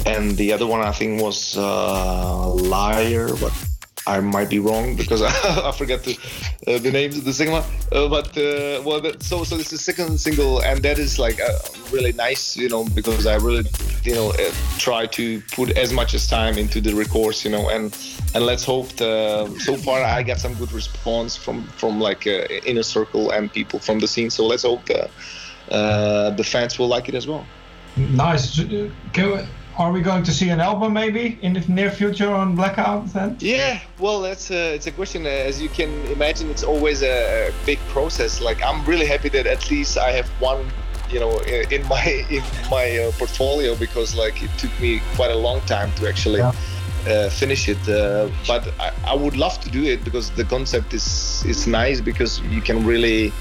[0.06, 3.52] and the other one I think was uh, Liar, but
[4.08, 6.18] I might be wrong because I, forgot the
[6.66, 7.64] uh, the names of the one.
[7.92, 11.20] Uh, but uh, well, that, so so this is the second single, and that is
[11.20, 11.52] like uh,
[11.92, 13.66] really nice, you know, because I really
[14.04, 17.70] you know uh, try to put as much as time into the records, you know,
[17.70, 17.94] and
[18.38, 22.70] and let's hope the, so far I got some good response from from like uh,
[22.72, 24.30] inner circle and people from the scene.
[24.30, 25.10] So let's hope the
[25.72, 27.44] uh, the fans will like it as well.
[27.96, 28.60] Nice.
[28.60, 29.48] Uh, we,
[29.78, 33.38] are we going to see an album maybe in the near future on Blackout then?
[33.40, 35.26] Yeah, well, that's a, it's a question.
[35.26, 38.40] uh, As you can imagine, it's always a, a big process.
[38.40, 40.62] Like I'm really happy that at least I have one,
[41.10, 41.40] you know,
[41.76, 42.06] in my
[42.38, 46.42] in my uh, portfolio because like it took me quite a long time to actually
[47.08, 47.78] uh, finish it.
[47.88, 52.02] Uh, but I, I would love to do it because the concept is is nice
[52.02, 53.32] because you can really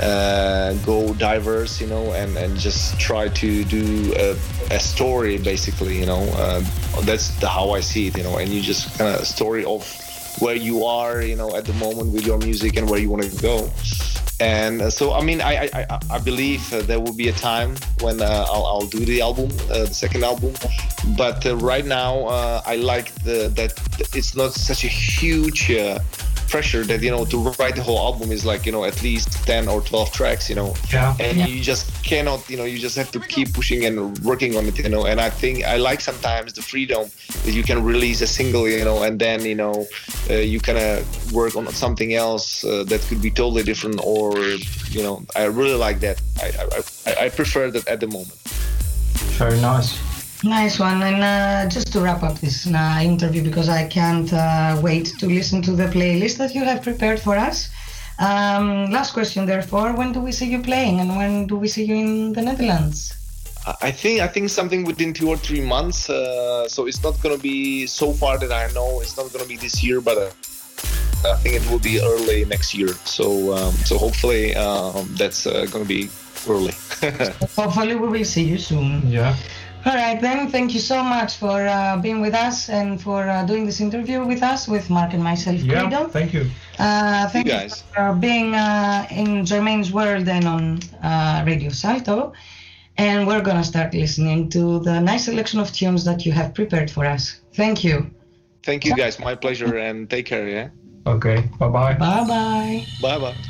[0.00, 4.36] uh, go diverse, you know, and, and just try to do a,
[4.70, 6.22] a story basically, you know.
[6.38, 6.64] Um,
[7.04, 9.82] that's the, how I see it, you know, and you just kind of story of
[10.40, 13.22] where you are, you know, at the moment with your music and where you want
[13.24, 13.70] to go.
[14.40, 17.74] And uh, so, I mean, I I, I- believe uh, there will be a time
[18.00, 20.52] when uh, I'll, I'll do the album, uh, the second album.
[21.16, 23.72] But uh, right now, uh, I like the that
[24.14, 25.70] it's not such a huge
[26.48, 29.28] pressure that you know to write the whole album is like you know at least
[29.46, 31.14] 10 or 12 tracks you know Yeah.
[31.20, 31.46] and Yeah.
[31.46, 34.78] you just cannot you know you just have to keep pushing and working on it
[34.78, 37.04] you know and i think i like sometimes the freedom
[37.44, 39.86] that you can release a single you know and then you know
[40.30, 44.36] uh, you kind of work on something else uh, that could be totally different or
[44.90, 46.64] you know i really like that i i,
[47.10, 48.38] I, I prefer that at the moment
[49.38, 49.90] Very nice.
[50.44, 51.02] Nice one.
[51.02, 55.26] And uh, just to wrap up this uh, interview, because I can't uh, wait to
[55.26, 57.68] listen to the playlist that you have prepared for us.
[58.20, 61.84] Um, last question, therefore, when do we see you playing and when do we see
[61.84, 63.14] you in the Netherlands?
[63.82, 66.08] I think I think something within two or three months.
[66.08, 69.00] Uh, so it's not gonna be so far that I know.
[69.00, 70.30] It's not gonna be this year, but uh,
[71.30, 72.88] I think it will be early next year.
[73.04, 76.08] So um, so hopefully um, that's uh, gonna be
[76.48, 76.72] early.
[77.56, 79.06] Hopefully, we will see you soon.
[79.10, 79.36] Yeah.
[79.86, 80.50] All right, then.
[80.50, 84.24] Thank you so much for uh, being with us and for uh, doing this interview
[84.24, 85.82] with us, with Mark and myself, Yeah.
[85.82, 86.08] Credo.
[86.08, 86.50] Thank you.
[86.78, 87.82] Uh, thank you, guys.
[87.94, 92.32] for being uh, in Germaine's World and on uh, Radio Salto.
[92.96, 96.52] And we're going to start listening to the nice selection of tunes that you have
[96.54, 97.40] prepared for us.
[97.54, 98.10] Thank you.
[98.64, 100.48] Thank you guys, my pleasure, and take care.
[100.48, 100.68] Yeah.
[101.06, 101.48] Okay.
[101.58, 101.94] Bye bye.
[101.94, 102.86] Bye bye.
[103.00, 103.47] Bye bye.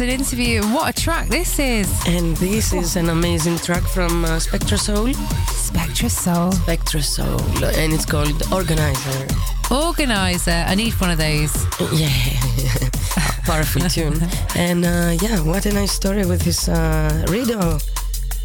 [0.00, 0.62] An interview.
[0.72, 1.86] What a track this is.
[2.06, 5.14] And this is an amazing track from uh, SpectraSoul.
[5.48, 6.52] Spectra Soul.
[6.52, 7.38] SpectraSoul.
[7.76, 9.26] And it's called Organizer.
[9.70, 10.64] Organizer.
[10.66, 11.54] I need one of those.
[11.92, 12.08] Yeah.
[13.44, 14.18] Powerful tune.
[14.56, 17.78] And uh, yeah, what a nice story with his uh, Rido.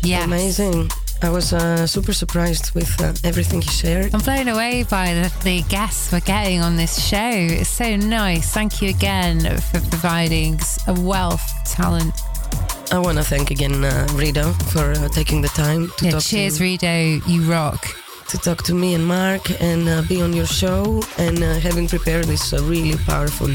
[0.03, 0.25] Yes.
[0.25, 0.89] Amazing.
[1.25, 4.13] I was uh, super surprised with uh, everything he shared.
[4.13, 7.17] I'm blown away by the, the guests we're getting on this show.
[7.33, 8.53] It's so nice.
[8.53, 12.13] Thank you again for providing a wealth of talent.
[12.91, 16.21] I want to thank again uh, Rido for uh, taking the time to Yeah, talk
[16.21, 17.27] cheers, to Rido.
[17.27, 17.87] You rock.
[18.29, 21.87] to talk to me and Mark and uh, be on your show and uh, having
[21.87, 23.49] prepared this uh, really powerful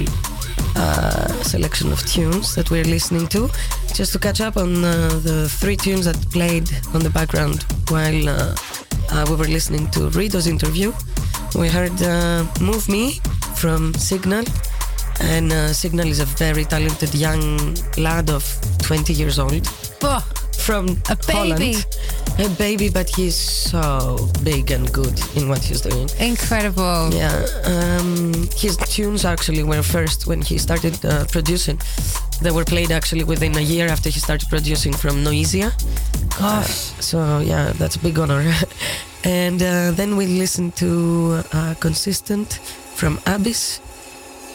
[0.77, 3.49] uh, selection of tunes that we're listening to.
[3.95, 8.29] Just to catch up on uh, the three tunes that played on the background while
[8.29, 8.55] uh,
[9.11, 10.93] uh, we were listening to Rido's interview.
[11.55, 13.21] We heard uh, Move Me
[13.57, 14.45] from Signal.
[15.21, 18.43] And uh, Signal is a very talented young lad of
[18.79, 19.69] 20 years old
[20.03, 20.21] Oh,
[20.57, 21.77] from A baby.
[22.39, 26.09] A baby, but he's so big and good in what he's doing.
[26.19, 27.11] incredible.
[27.13, 31.79] Yeah, um, his tunes actually were first when he started uh, producing.
[32.41, 35.71] They were played actually within a year after he started producing from Noisia.
[36.39, 36.93] Gosh.
[37.01, 38.53] So yeah, that's a big honor.
[39.25, 42.55] and uh, then we listened to uh, Consistent
[42.95, 43.81] from Abyss.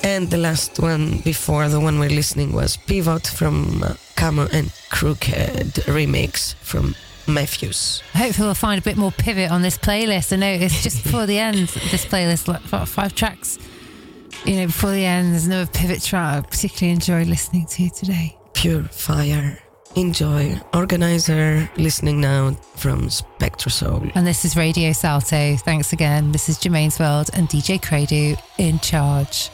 [0.04, 4.70] And the last one before the one we're listening was Pivot from uh, Camo and
[4.90, 6.96] Krooked remix from
[7.26, 8.02] Mefjus.
[8.14, 10.32] Hopefully, we'll find a bit more pivot on this playlist.
[10.32, 13.58] I know it's just before the end of this playlist, like five tracks.
[14.44, 18.38] You know, before the end, there's another pivot track I particularly enjoyed listening to today.
[18.54, 19.58] Pure Fire.
[19.96, 20.60] Enjoy.
[20.74, 24.04] Organizer listening now from Spectra Soul.
[24.14, 25.56] And this is Radio Salto.
[25.56, 26.34] Thanks again.
[26.34, 29.50] This is Germaine's World and DJ Credo in charge.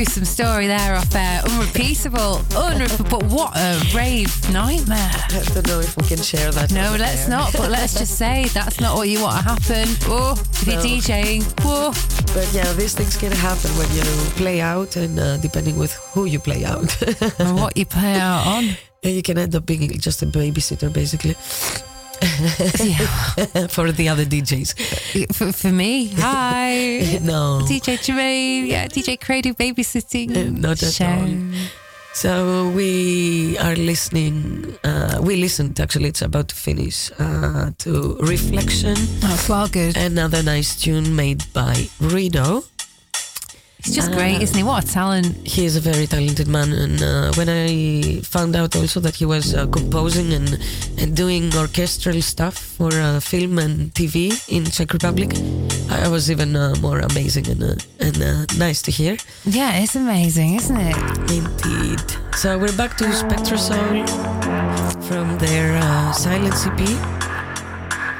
[0.00, 1.42] Gruesome story there off there.
[1.44, 2.40] Unrepeatable.
[2.56, 3.18] Unrepeatable.
[3.20, 5.10] But what a rave nightmare.
[5.12, 6.72] I don't know if we can share that.
[6.72, 7.36] No, let's there.
[7.36, 7.52] not.
[7.52, 9.86] But let's just say that's not what you want to happen.
[10.06, 11.92] Oh, if you're DJing, whoa.
[12.32, 14.02] But yeah, these things can happen when you
[14.40, 16.90] play out, and uh, depending with who you play out,
[17.38, 18.64] And what you play out on.
[19.02, 21.34] And you can end up being just a babysitter, basically.
[23.68, 25.34] for the other DJs.
[25.34, 27.18] For, for me, hi.
[27.22, 27.60] no.
[27.64, 30.36] DJ Germaine, yeah, DJ Credo babysitting.
[30.36, 31.06] Uh, Not at show.
[31.06, 31.28] all.
[32.12, 34.76] So we are listening.
[34.82, 35.78] Uh, we listened.
[35.78, 37.10] Actually, it's about to finish.
[37.18, 38.96] Uh, to reflection.
[39.22, 39.96] Oh, well, good.
[39.96, 42.64] Another nice tune made by Rido.
[43.84, 44.62] He's just great, isn't he?
[44.62, 45.36] What a talent.
[45.46, 49.24] He is a very talented man, and uh, when I found out also that he
[49.24, 50.58] was uh, composing and
[50.98, 55.30] and doing orchestral stuff for uh, film and TV in Czech Republic,
[55.90, 59.16] I was even uh, more amazing and uh, and uh, nice to hear.
[59.44, 60.96] Yeah, it's amazing, isn't it?
[61.30, 62.04] Indeed.
[62.36, 64.04] So we're back to SpectraSoul
[65.08, 66.78] from their uh, Silence EP.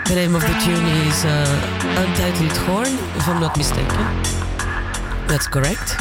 [0.08, 4.39] The name of the tune is uh, Untitled Horn, if I'm not mistaken.
[5.30, 5.94] That's correct.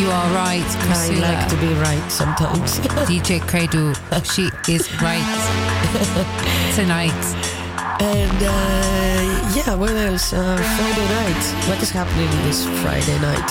[0.00, 2.78] You are right, I like to be right sometimes.
[3.06, 3.92] DJ Credo,
[4.24, 5.28] she is right
[6.74, 7.12] tonight.
[8.00, 10.32] And uh, yeah, what else?
[10.32, 11.68] Uh, Friday night.
[11.68, 13.50] What is happening this Friday night?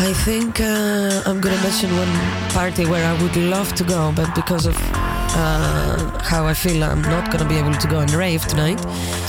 [0.00, 2.12] I think uh, I'm gonna mention one
[2.50, 4.76] party where I would love to go, but because of
[5.34, 8.80] uh, how I feel, I'm not gonna be able to go and rave tonight.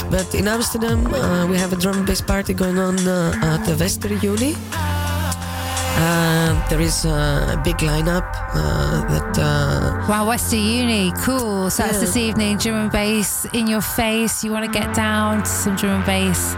[0.10, 3.66] But in Amsterdam, uh, we have a drum and bass party going on uh, at
[3.66, 4.56] the Vester Uni.
[5.96, 11.70] Uh, there is uh, a big lineup uh, that uh, Wow, Westerunie, cool.
[11.70, 14.44] So that's this evening, drum and bass in your face.
[14.44, 16.56] You want to get down to some drum and bass.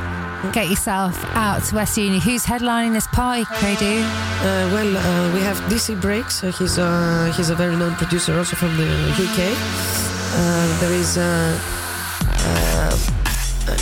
[0.53, 2.19] Get yourself out to West Uni.
[2.19, 4.01] Who's headlining this party, Credo?
[4.01, 6.43] Uh, well, uh, we have DC Breaks.
[6.43, 8.87] Uh, he's uh, he's a very known producer, also from the
[9.25, 9.39] UK.
[10.37, 11.17] Uh, there is.
[11.17, 11.59] Uh,
[12.47, 12.97] uh,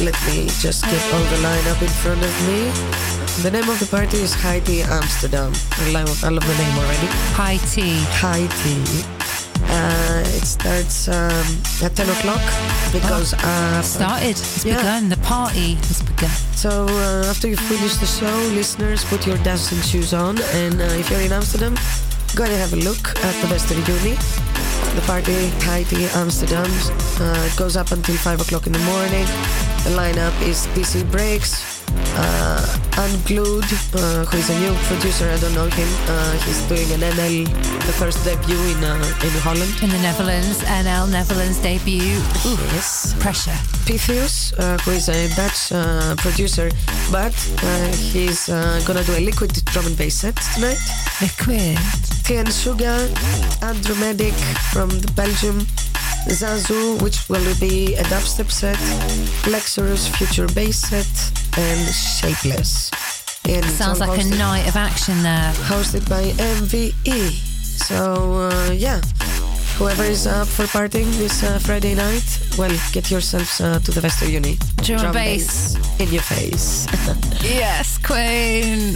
[0.02, 2.72] let me just get all the lineup in front of me.
[3.44, 5.52] The name of the party is High Tea Amsterdam.
[5.72, 7.08] I love, I love the name already.
[7.34, 8.00] High Tea.
[8.22, 9.04] High Tea.
[10.34, 11.46] It starts um,
[11.84, 12.42] at 10 o'clock
[12.92, 14.30] because uh, Started.
[14.32, 14.78] It's Yeah.
[14.78, 15.10] begun.
[15.10, 16.32] The party has begun.
[16.56, 20.86] So uh, after you finish the show, listeners, put your dancing shoes on, and uh,
[21.00, 21.76] if you're in Amsterdam,
[22.36, 24.18] go and have a look at the Westerunie.
[24.96, 25.50] The party,
[25.90, 26.70] Tea Amsterdam,
[27.20, 29.26] uh, it goes up until five o'clock in the morning.
[29.86, 31.73] The lineup is DC Breaks,
[32.16, 33.66] uh, Unglued,
[33.96, 35.26] uh, who is a new producer.
[35.30, 35.90] I don't know him.
[36.08, 37.46] Uh, he's doing an NL,
[37.88, 39.74] the first debut in uh, in Holland.
[39.82, 42.22] In the Netherlands, NL Netherlands debut.
[42.46, 43.16] Ooh, Yes.
[43.20, 43.58] pressure.
[43.86, 46.70] Pythius, uh, who is a Dutch uh, producer,
[47.12, 47.34] but
[47.64, 50.80] uh, he's uh, gonna do a liquid drum and bass set tonight.
[51.20, 51.78] Liquid.
[52.24, 53.10] Tian Suga,
[53.62, 54.34] Andromedic
[54.72, 55.66] from the Belgium,
[56.30, 58.78] Zazu, which will be a dubstep set,
[59.46, 61.08] Lexurus future bass set,
[61.58, 62.92] and Shapeless.
[63.46, 65.52] And Sounds like a night of action there.
[65.68, 66.24] hosted by
[66.62, 67.32] MVE.
[67.88, 69.02] So uh, yeah,
[69.78, 72.24] whoever is up for partying this uh, Friday night,
[72.58, 74.58] well, get yourselves uh, to the Westerunie.
[74.86, 75.76] Drum and bass.
[76.00, 76.88] in your face.
[77.44, 78.96] Yes, Queen.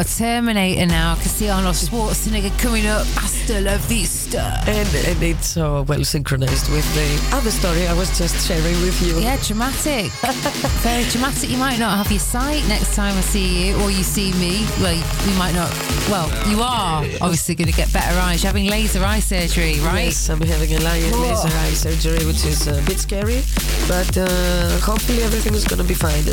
[0.00, 1.12] Of Terminator now.
[1.12, 3.06] I can see Arnold Schwarzenegger coming up.
[3.16, 4.60] Hasta la vista.
[4.66, 9.00] And, and it's so well synchronized with the other story I was just sharing with
[9.02, 9.18] you.
[9.20, 10.12] Yeah, dramatic.
[10.82, 11.50] Very dramatic.
[11.50, 14.66] You might not have your sight next time I see you or you see me.
[14.80, 15.70] Well, you might not.
[16.08, 18.42] Well, you are obviously going to get better eyes.
[18.42, 20.06] You're having laser eye surgery, right?
[20.06, 23.42] Yes, I'm having a laser eye surgery, which is a bit scary,
[23.88, 26.24] but uh, hopefully everything is gonna be fine.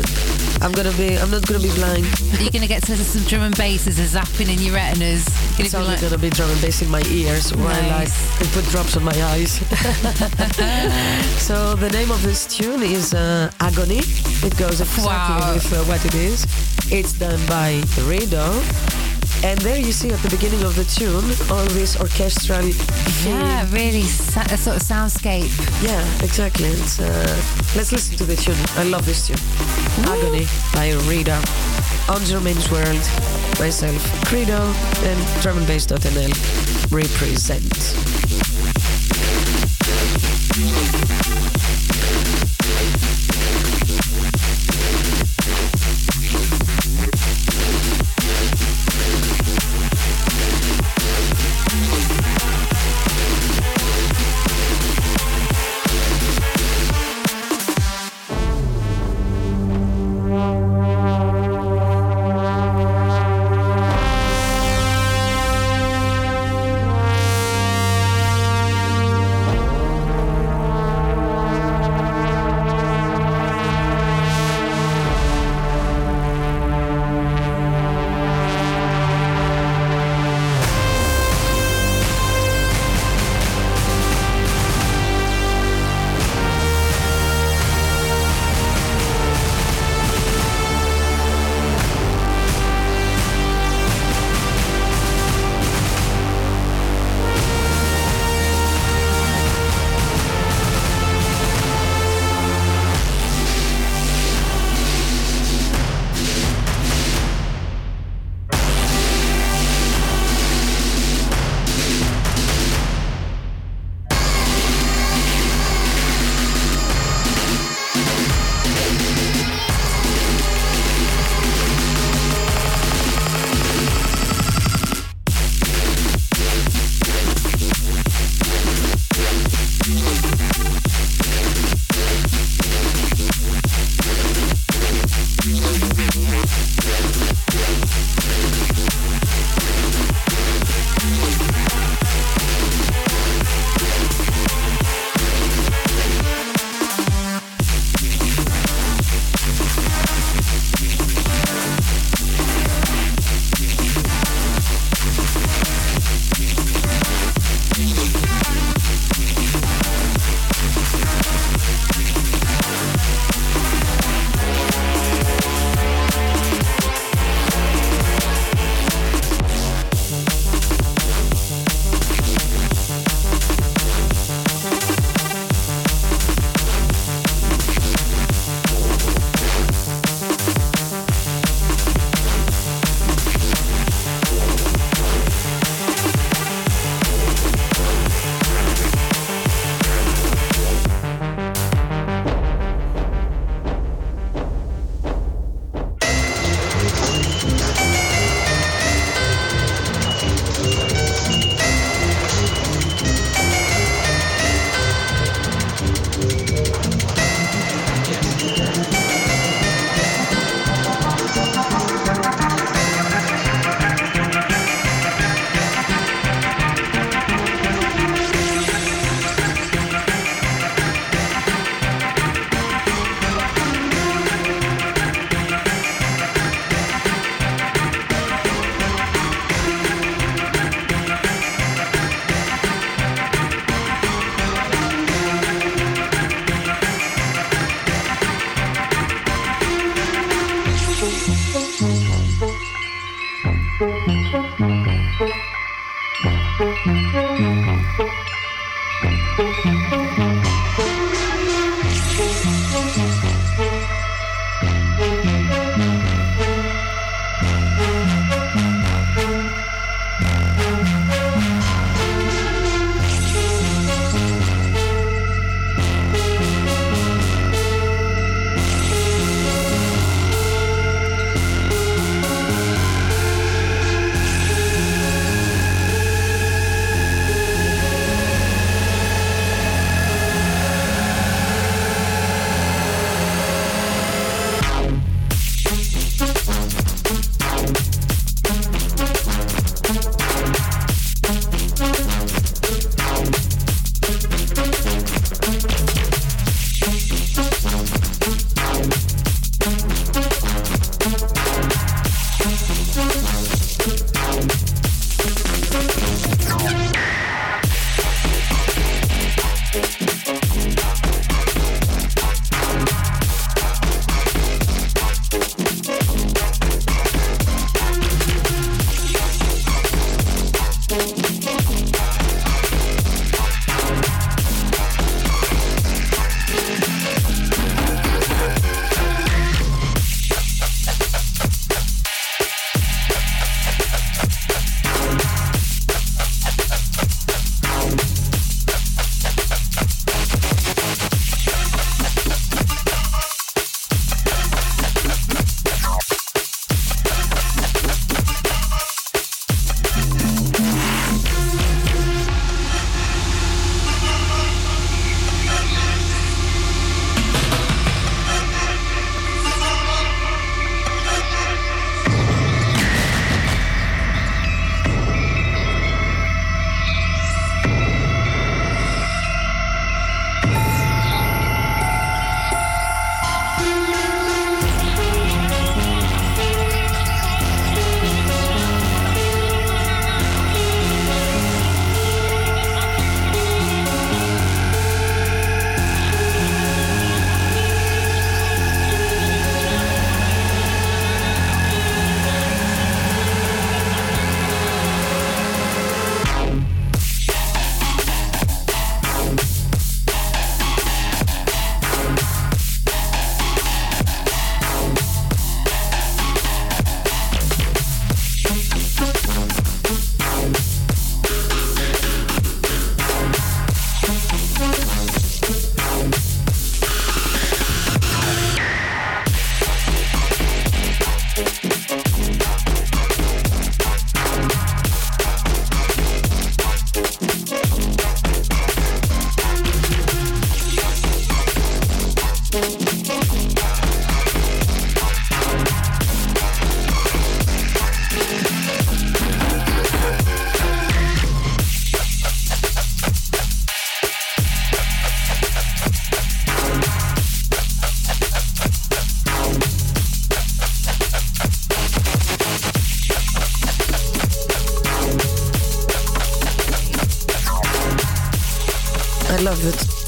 [0.62, 2.04] I'm gonna be, I'm not gonna be blind.
[2.40, 5.24] You're going to get to some drum and bass as a zapping in your retinas.
[5.28, 8.40] Gonna It's only like- gonna be drum and bass in my ears while I Nice.
[8.40, 9.52] I put drops on my eyes.
[11.46, 14.00] so the name of this tune is uh, Agony.
[14.42, 15.54] It goes exactly Wow.
[15.54, 16.44] with uh, what it is.
[16.90, 18.46] It's done by Rido.
[19.44, 23.36] And there you see at the beginning of the tune all this orchestral theme.
[23.36, 25.50] Yeah, really a sort of soundscape.
[25.82, 26.68] Yeah, exactly.
[26.68, 27.36] It's, uh,
[27.76, 28.56] let's listen to the tune.
[28.76, 29.36] I love this tune.
[30.04, 30.44] Agony
[30.74, 31.38] by Rido.
[32.08, 33.02] On Germaine's World,
[33.58, 34.62] myself, Credo,
[35.04, 38.05] and DrumandBass.nl represent.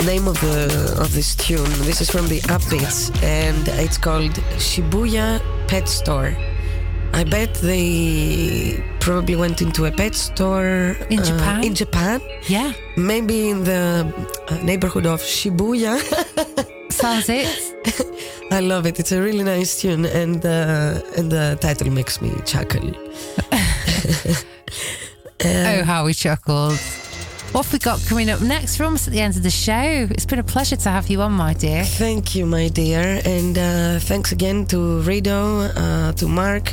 [0.09, 1.71] Name of the of this tune.
[1.89, 6.33] This is from the Upbeats, and it's called Shibuya Pet Store.
[7.13, 11.65] I bet they probably went into a pet store In uh, Japan?
[11.65, 12.73] In Japan, Yeah.
[12.97, 13.85] maybe in the
[14.49, 15.95] uh, neighborhood of Shibuya.
[16.91, 17.49] Sounds it.
[18.51, 18.99] I love it.
[19.01, 22.89] It's a really nice tune, and uh, and the title makes me chuckle.
[25.45, 26.79] oh, how we chuckled.
[27.59, 28.79] What we got coming up next?
[28.79, 30.07] We're almost at the end of the show.
[30.13, 31.83] It's been a pleasure to have you on, my dear.
[31.83, 36.73] Thank you, my dear, and uh, thanks again to Rido, uh, to Mark,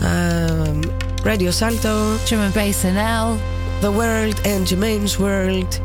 [0.00, 0.80] um,
[1.22, 3.38] Radio Salto, Drum and Bass NL.
[3.82, 5.78] The World, and Germaine's World.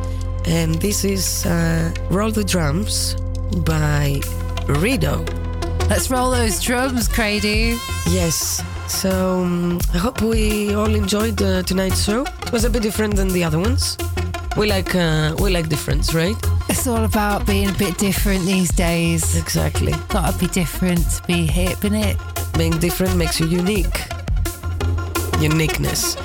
[0.45, 3.15] And this is uh, Roll the Drums
[3.65, 4.21] by
[4.79, 5.27] Rido.
[5.89, 7.77] Let's roll those drums, Crady.
[8.05, 8.63] Yes.
[8.87, 12.21] So um, I hope we all enjoyed uh, tonight's show.
[12.43, 13.97] It was a bit different than the other ones.
[14.57, 16.35] We like uh, we like difference, right?
[16.67, 19.35] It's all about being a bit different these days.
[19.35, 19.93] Exactly.
[20.09, 22.17] Gotta be different to be hip, innit?
[22.57, 23.99] Being different makes you unique.
[25.39, 26.17] Uniqueness.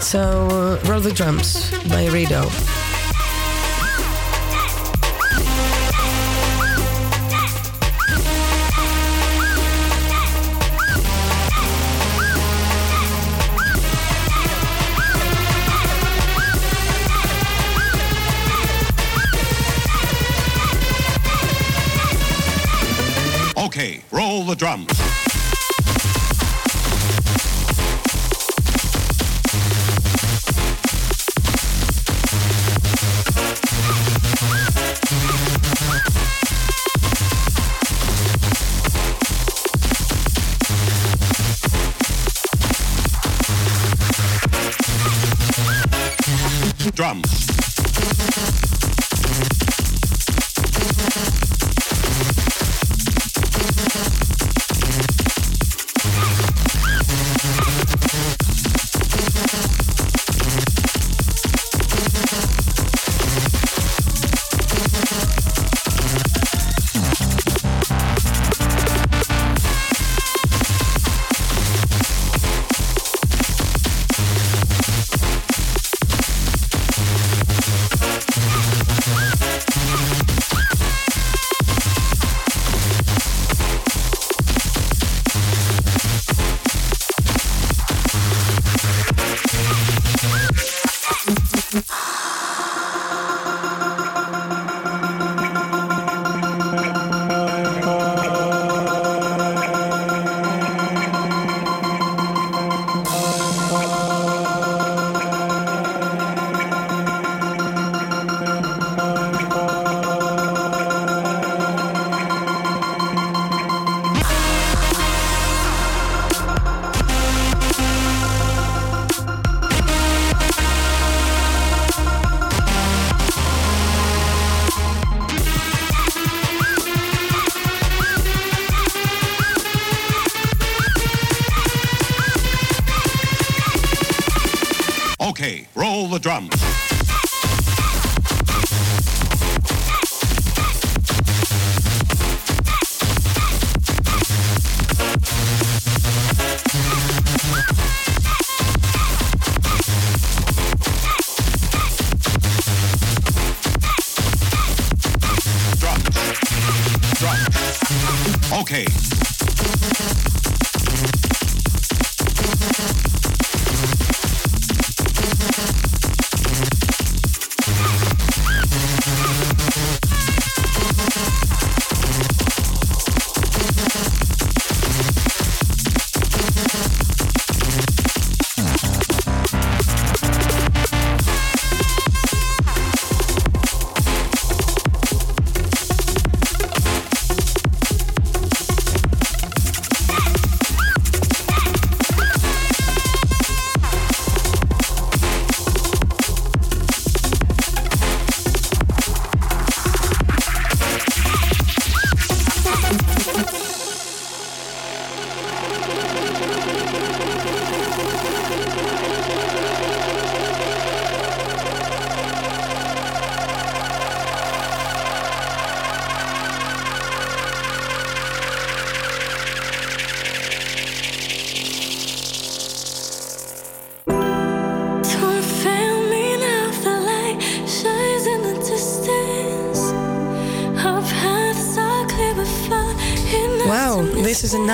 [0.00, 2.71] So, uh, Roll the Drums by Rido.
[23.82, 24.54] Okay, roll the.
[24.54, 25.11] Drums.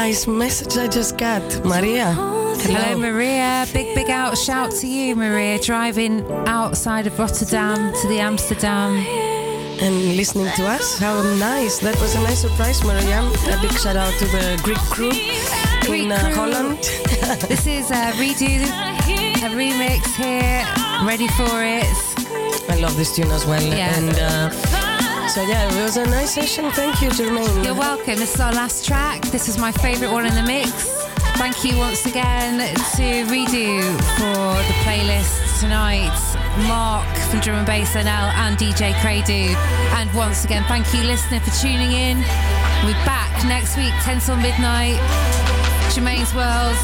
[0.09, 1.43] Nice message I just got.
[1.67, 2.15] Maria.
[2.15, 3.67] Hello, Maria.
[3.75, 8.97] Big, big out shout to you, Maria, driving outside of Rotterdam to the Amsterdam.
[9.85, 10.99] And listening to us.
[10.99, 11.79] How nice.
[11.81, 13.21] That was a nice surprise, Maria.
[13.21, 15.13] A big shout out to the Greek crew
[15.95, 16.35] in uh, crew.
[16.35, 16.79] Holland.
[17.51, 18.65] This is a redo,
[19.45, 20.65] a remix here.
[21.07, 21.99] Ready for it.
[22.71, 23.63] I love this tune as well.
[23.63, 23.99] Yeah.
[23.99, 24.78] And uh,
[25.39, 26.69] so, yeah, it was a nice session.
[26.73, 27.63] Thank you, Germaine.
[27.63, 28.17] You're welcome.
[28.17, 29.23] This is our last track.
[29.27, 30.73] This is my favourite one in the mix.
[31.39, 33.79] Thank you once again to Rido
[34.19, 36.11] for the playlist tonight.
[36.67, 39.55] Mark from Drum and Bass NL and DJ Credo.
[39.95, 42.19] And once again, thank you, listener, for tuning in.
[42.83, 44.99] We're back next week, 10 till midnight.
[45.95, 46.75] Germaine's World.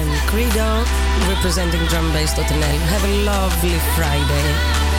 [0.00, 0.82] And Credo
[1.28, 2.78] representing drumbase.nl.
[2.88, 4.48] Have a lovely Friday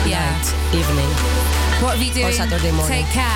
[0.06, 0.30] Yeah.
[0.30, 1.61] night, evening.
[1.82, 2.26] What have you doing?
[2.26, 3.02] Or Saturday morning.
[3.02, 3.26] Take care.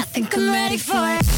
[0.00, 1.37] I think I'm ready for it.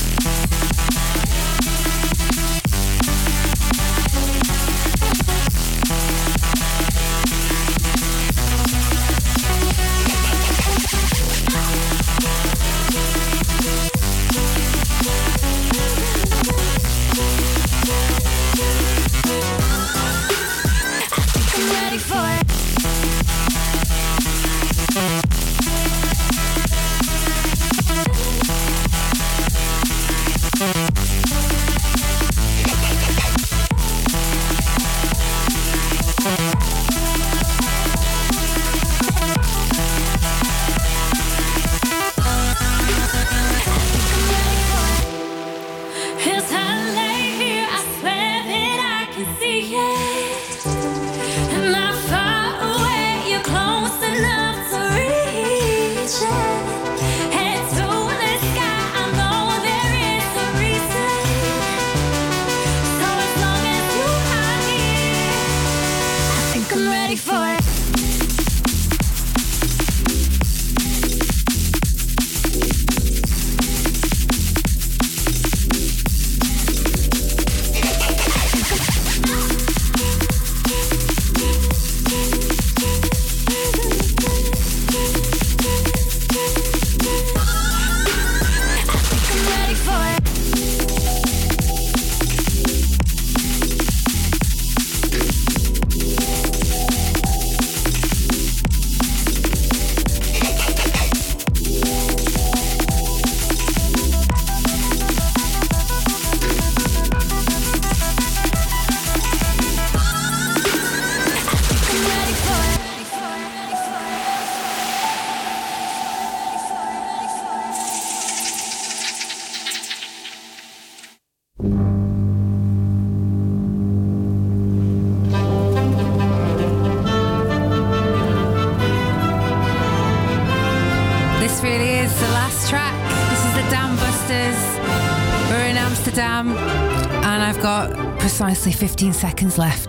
[138.61, 139.80] Precisely 15 seconds left.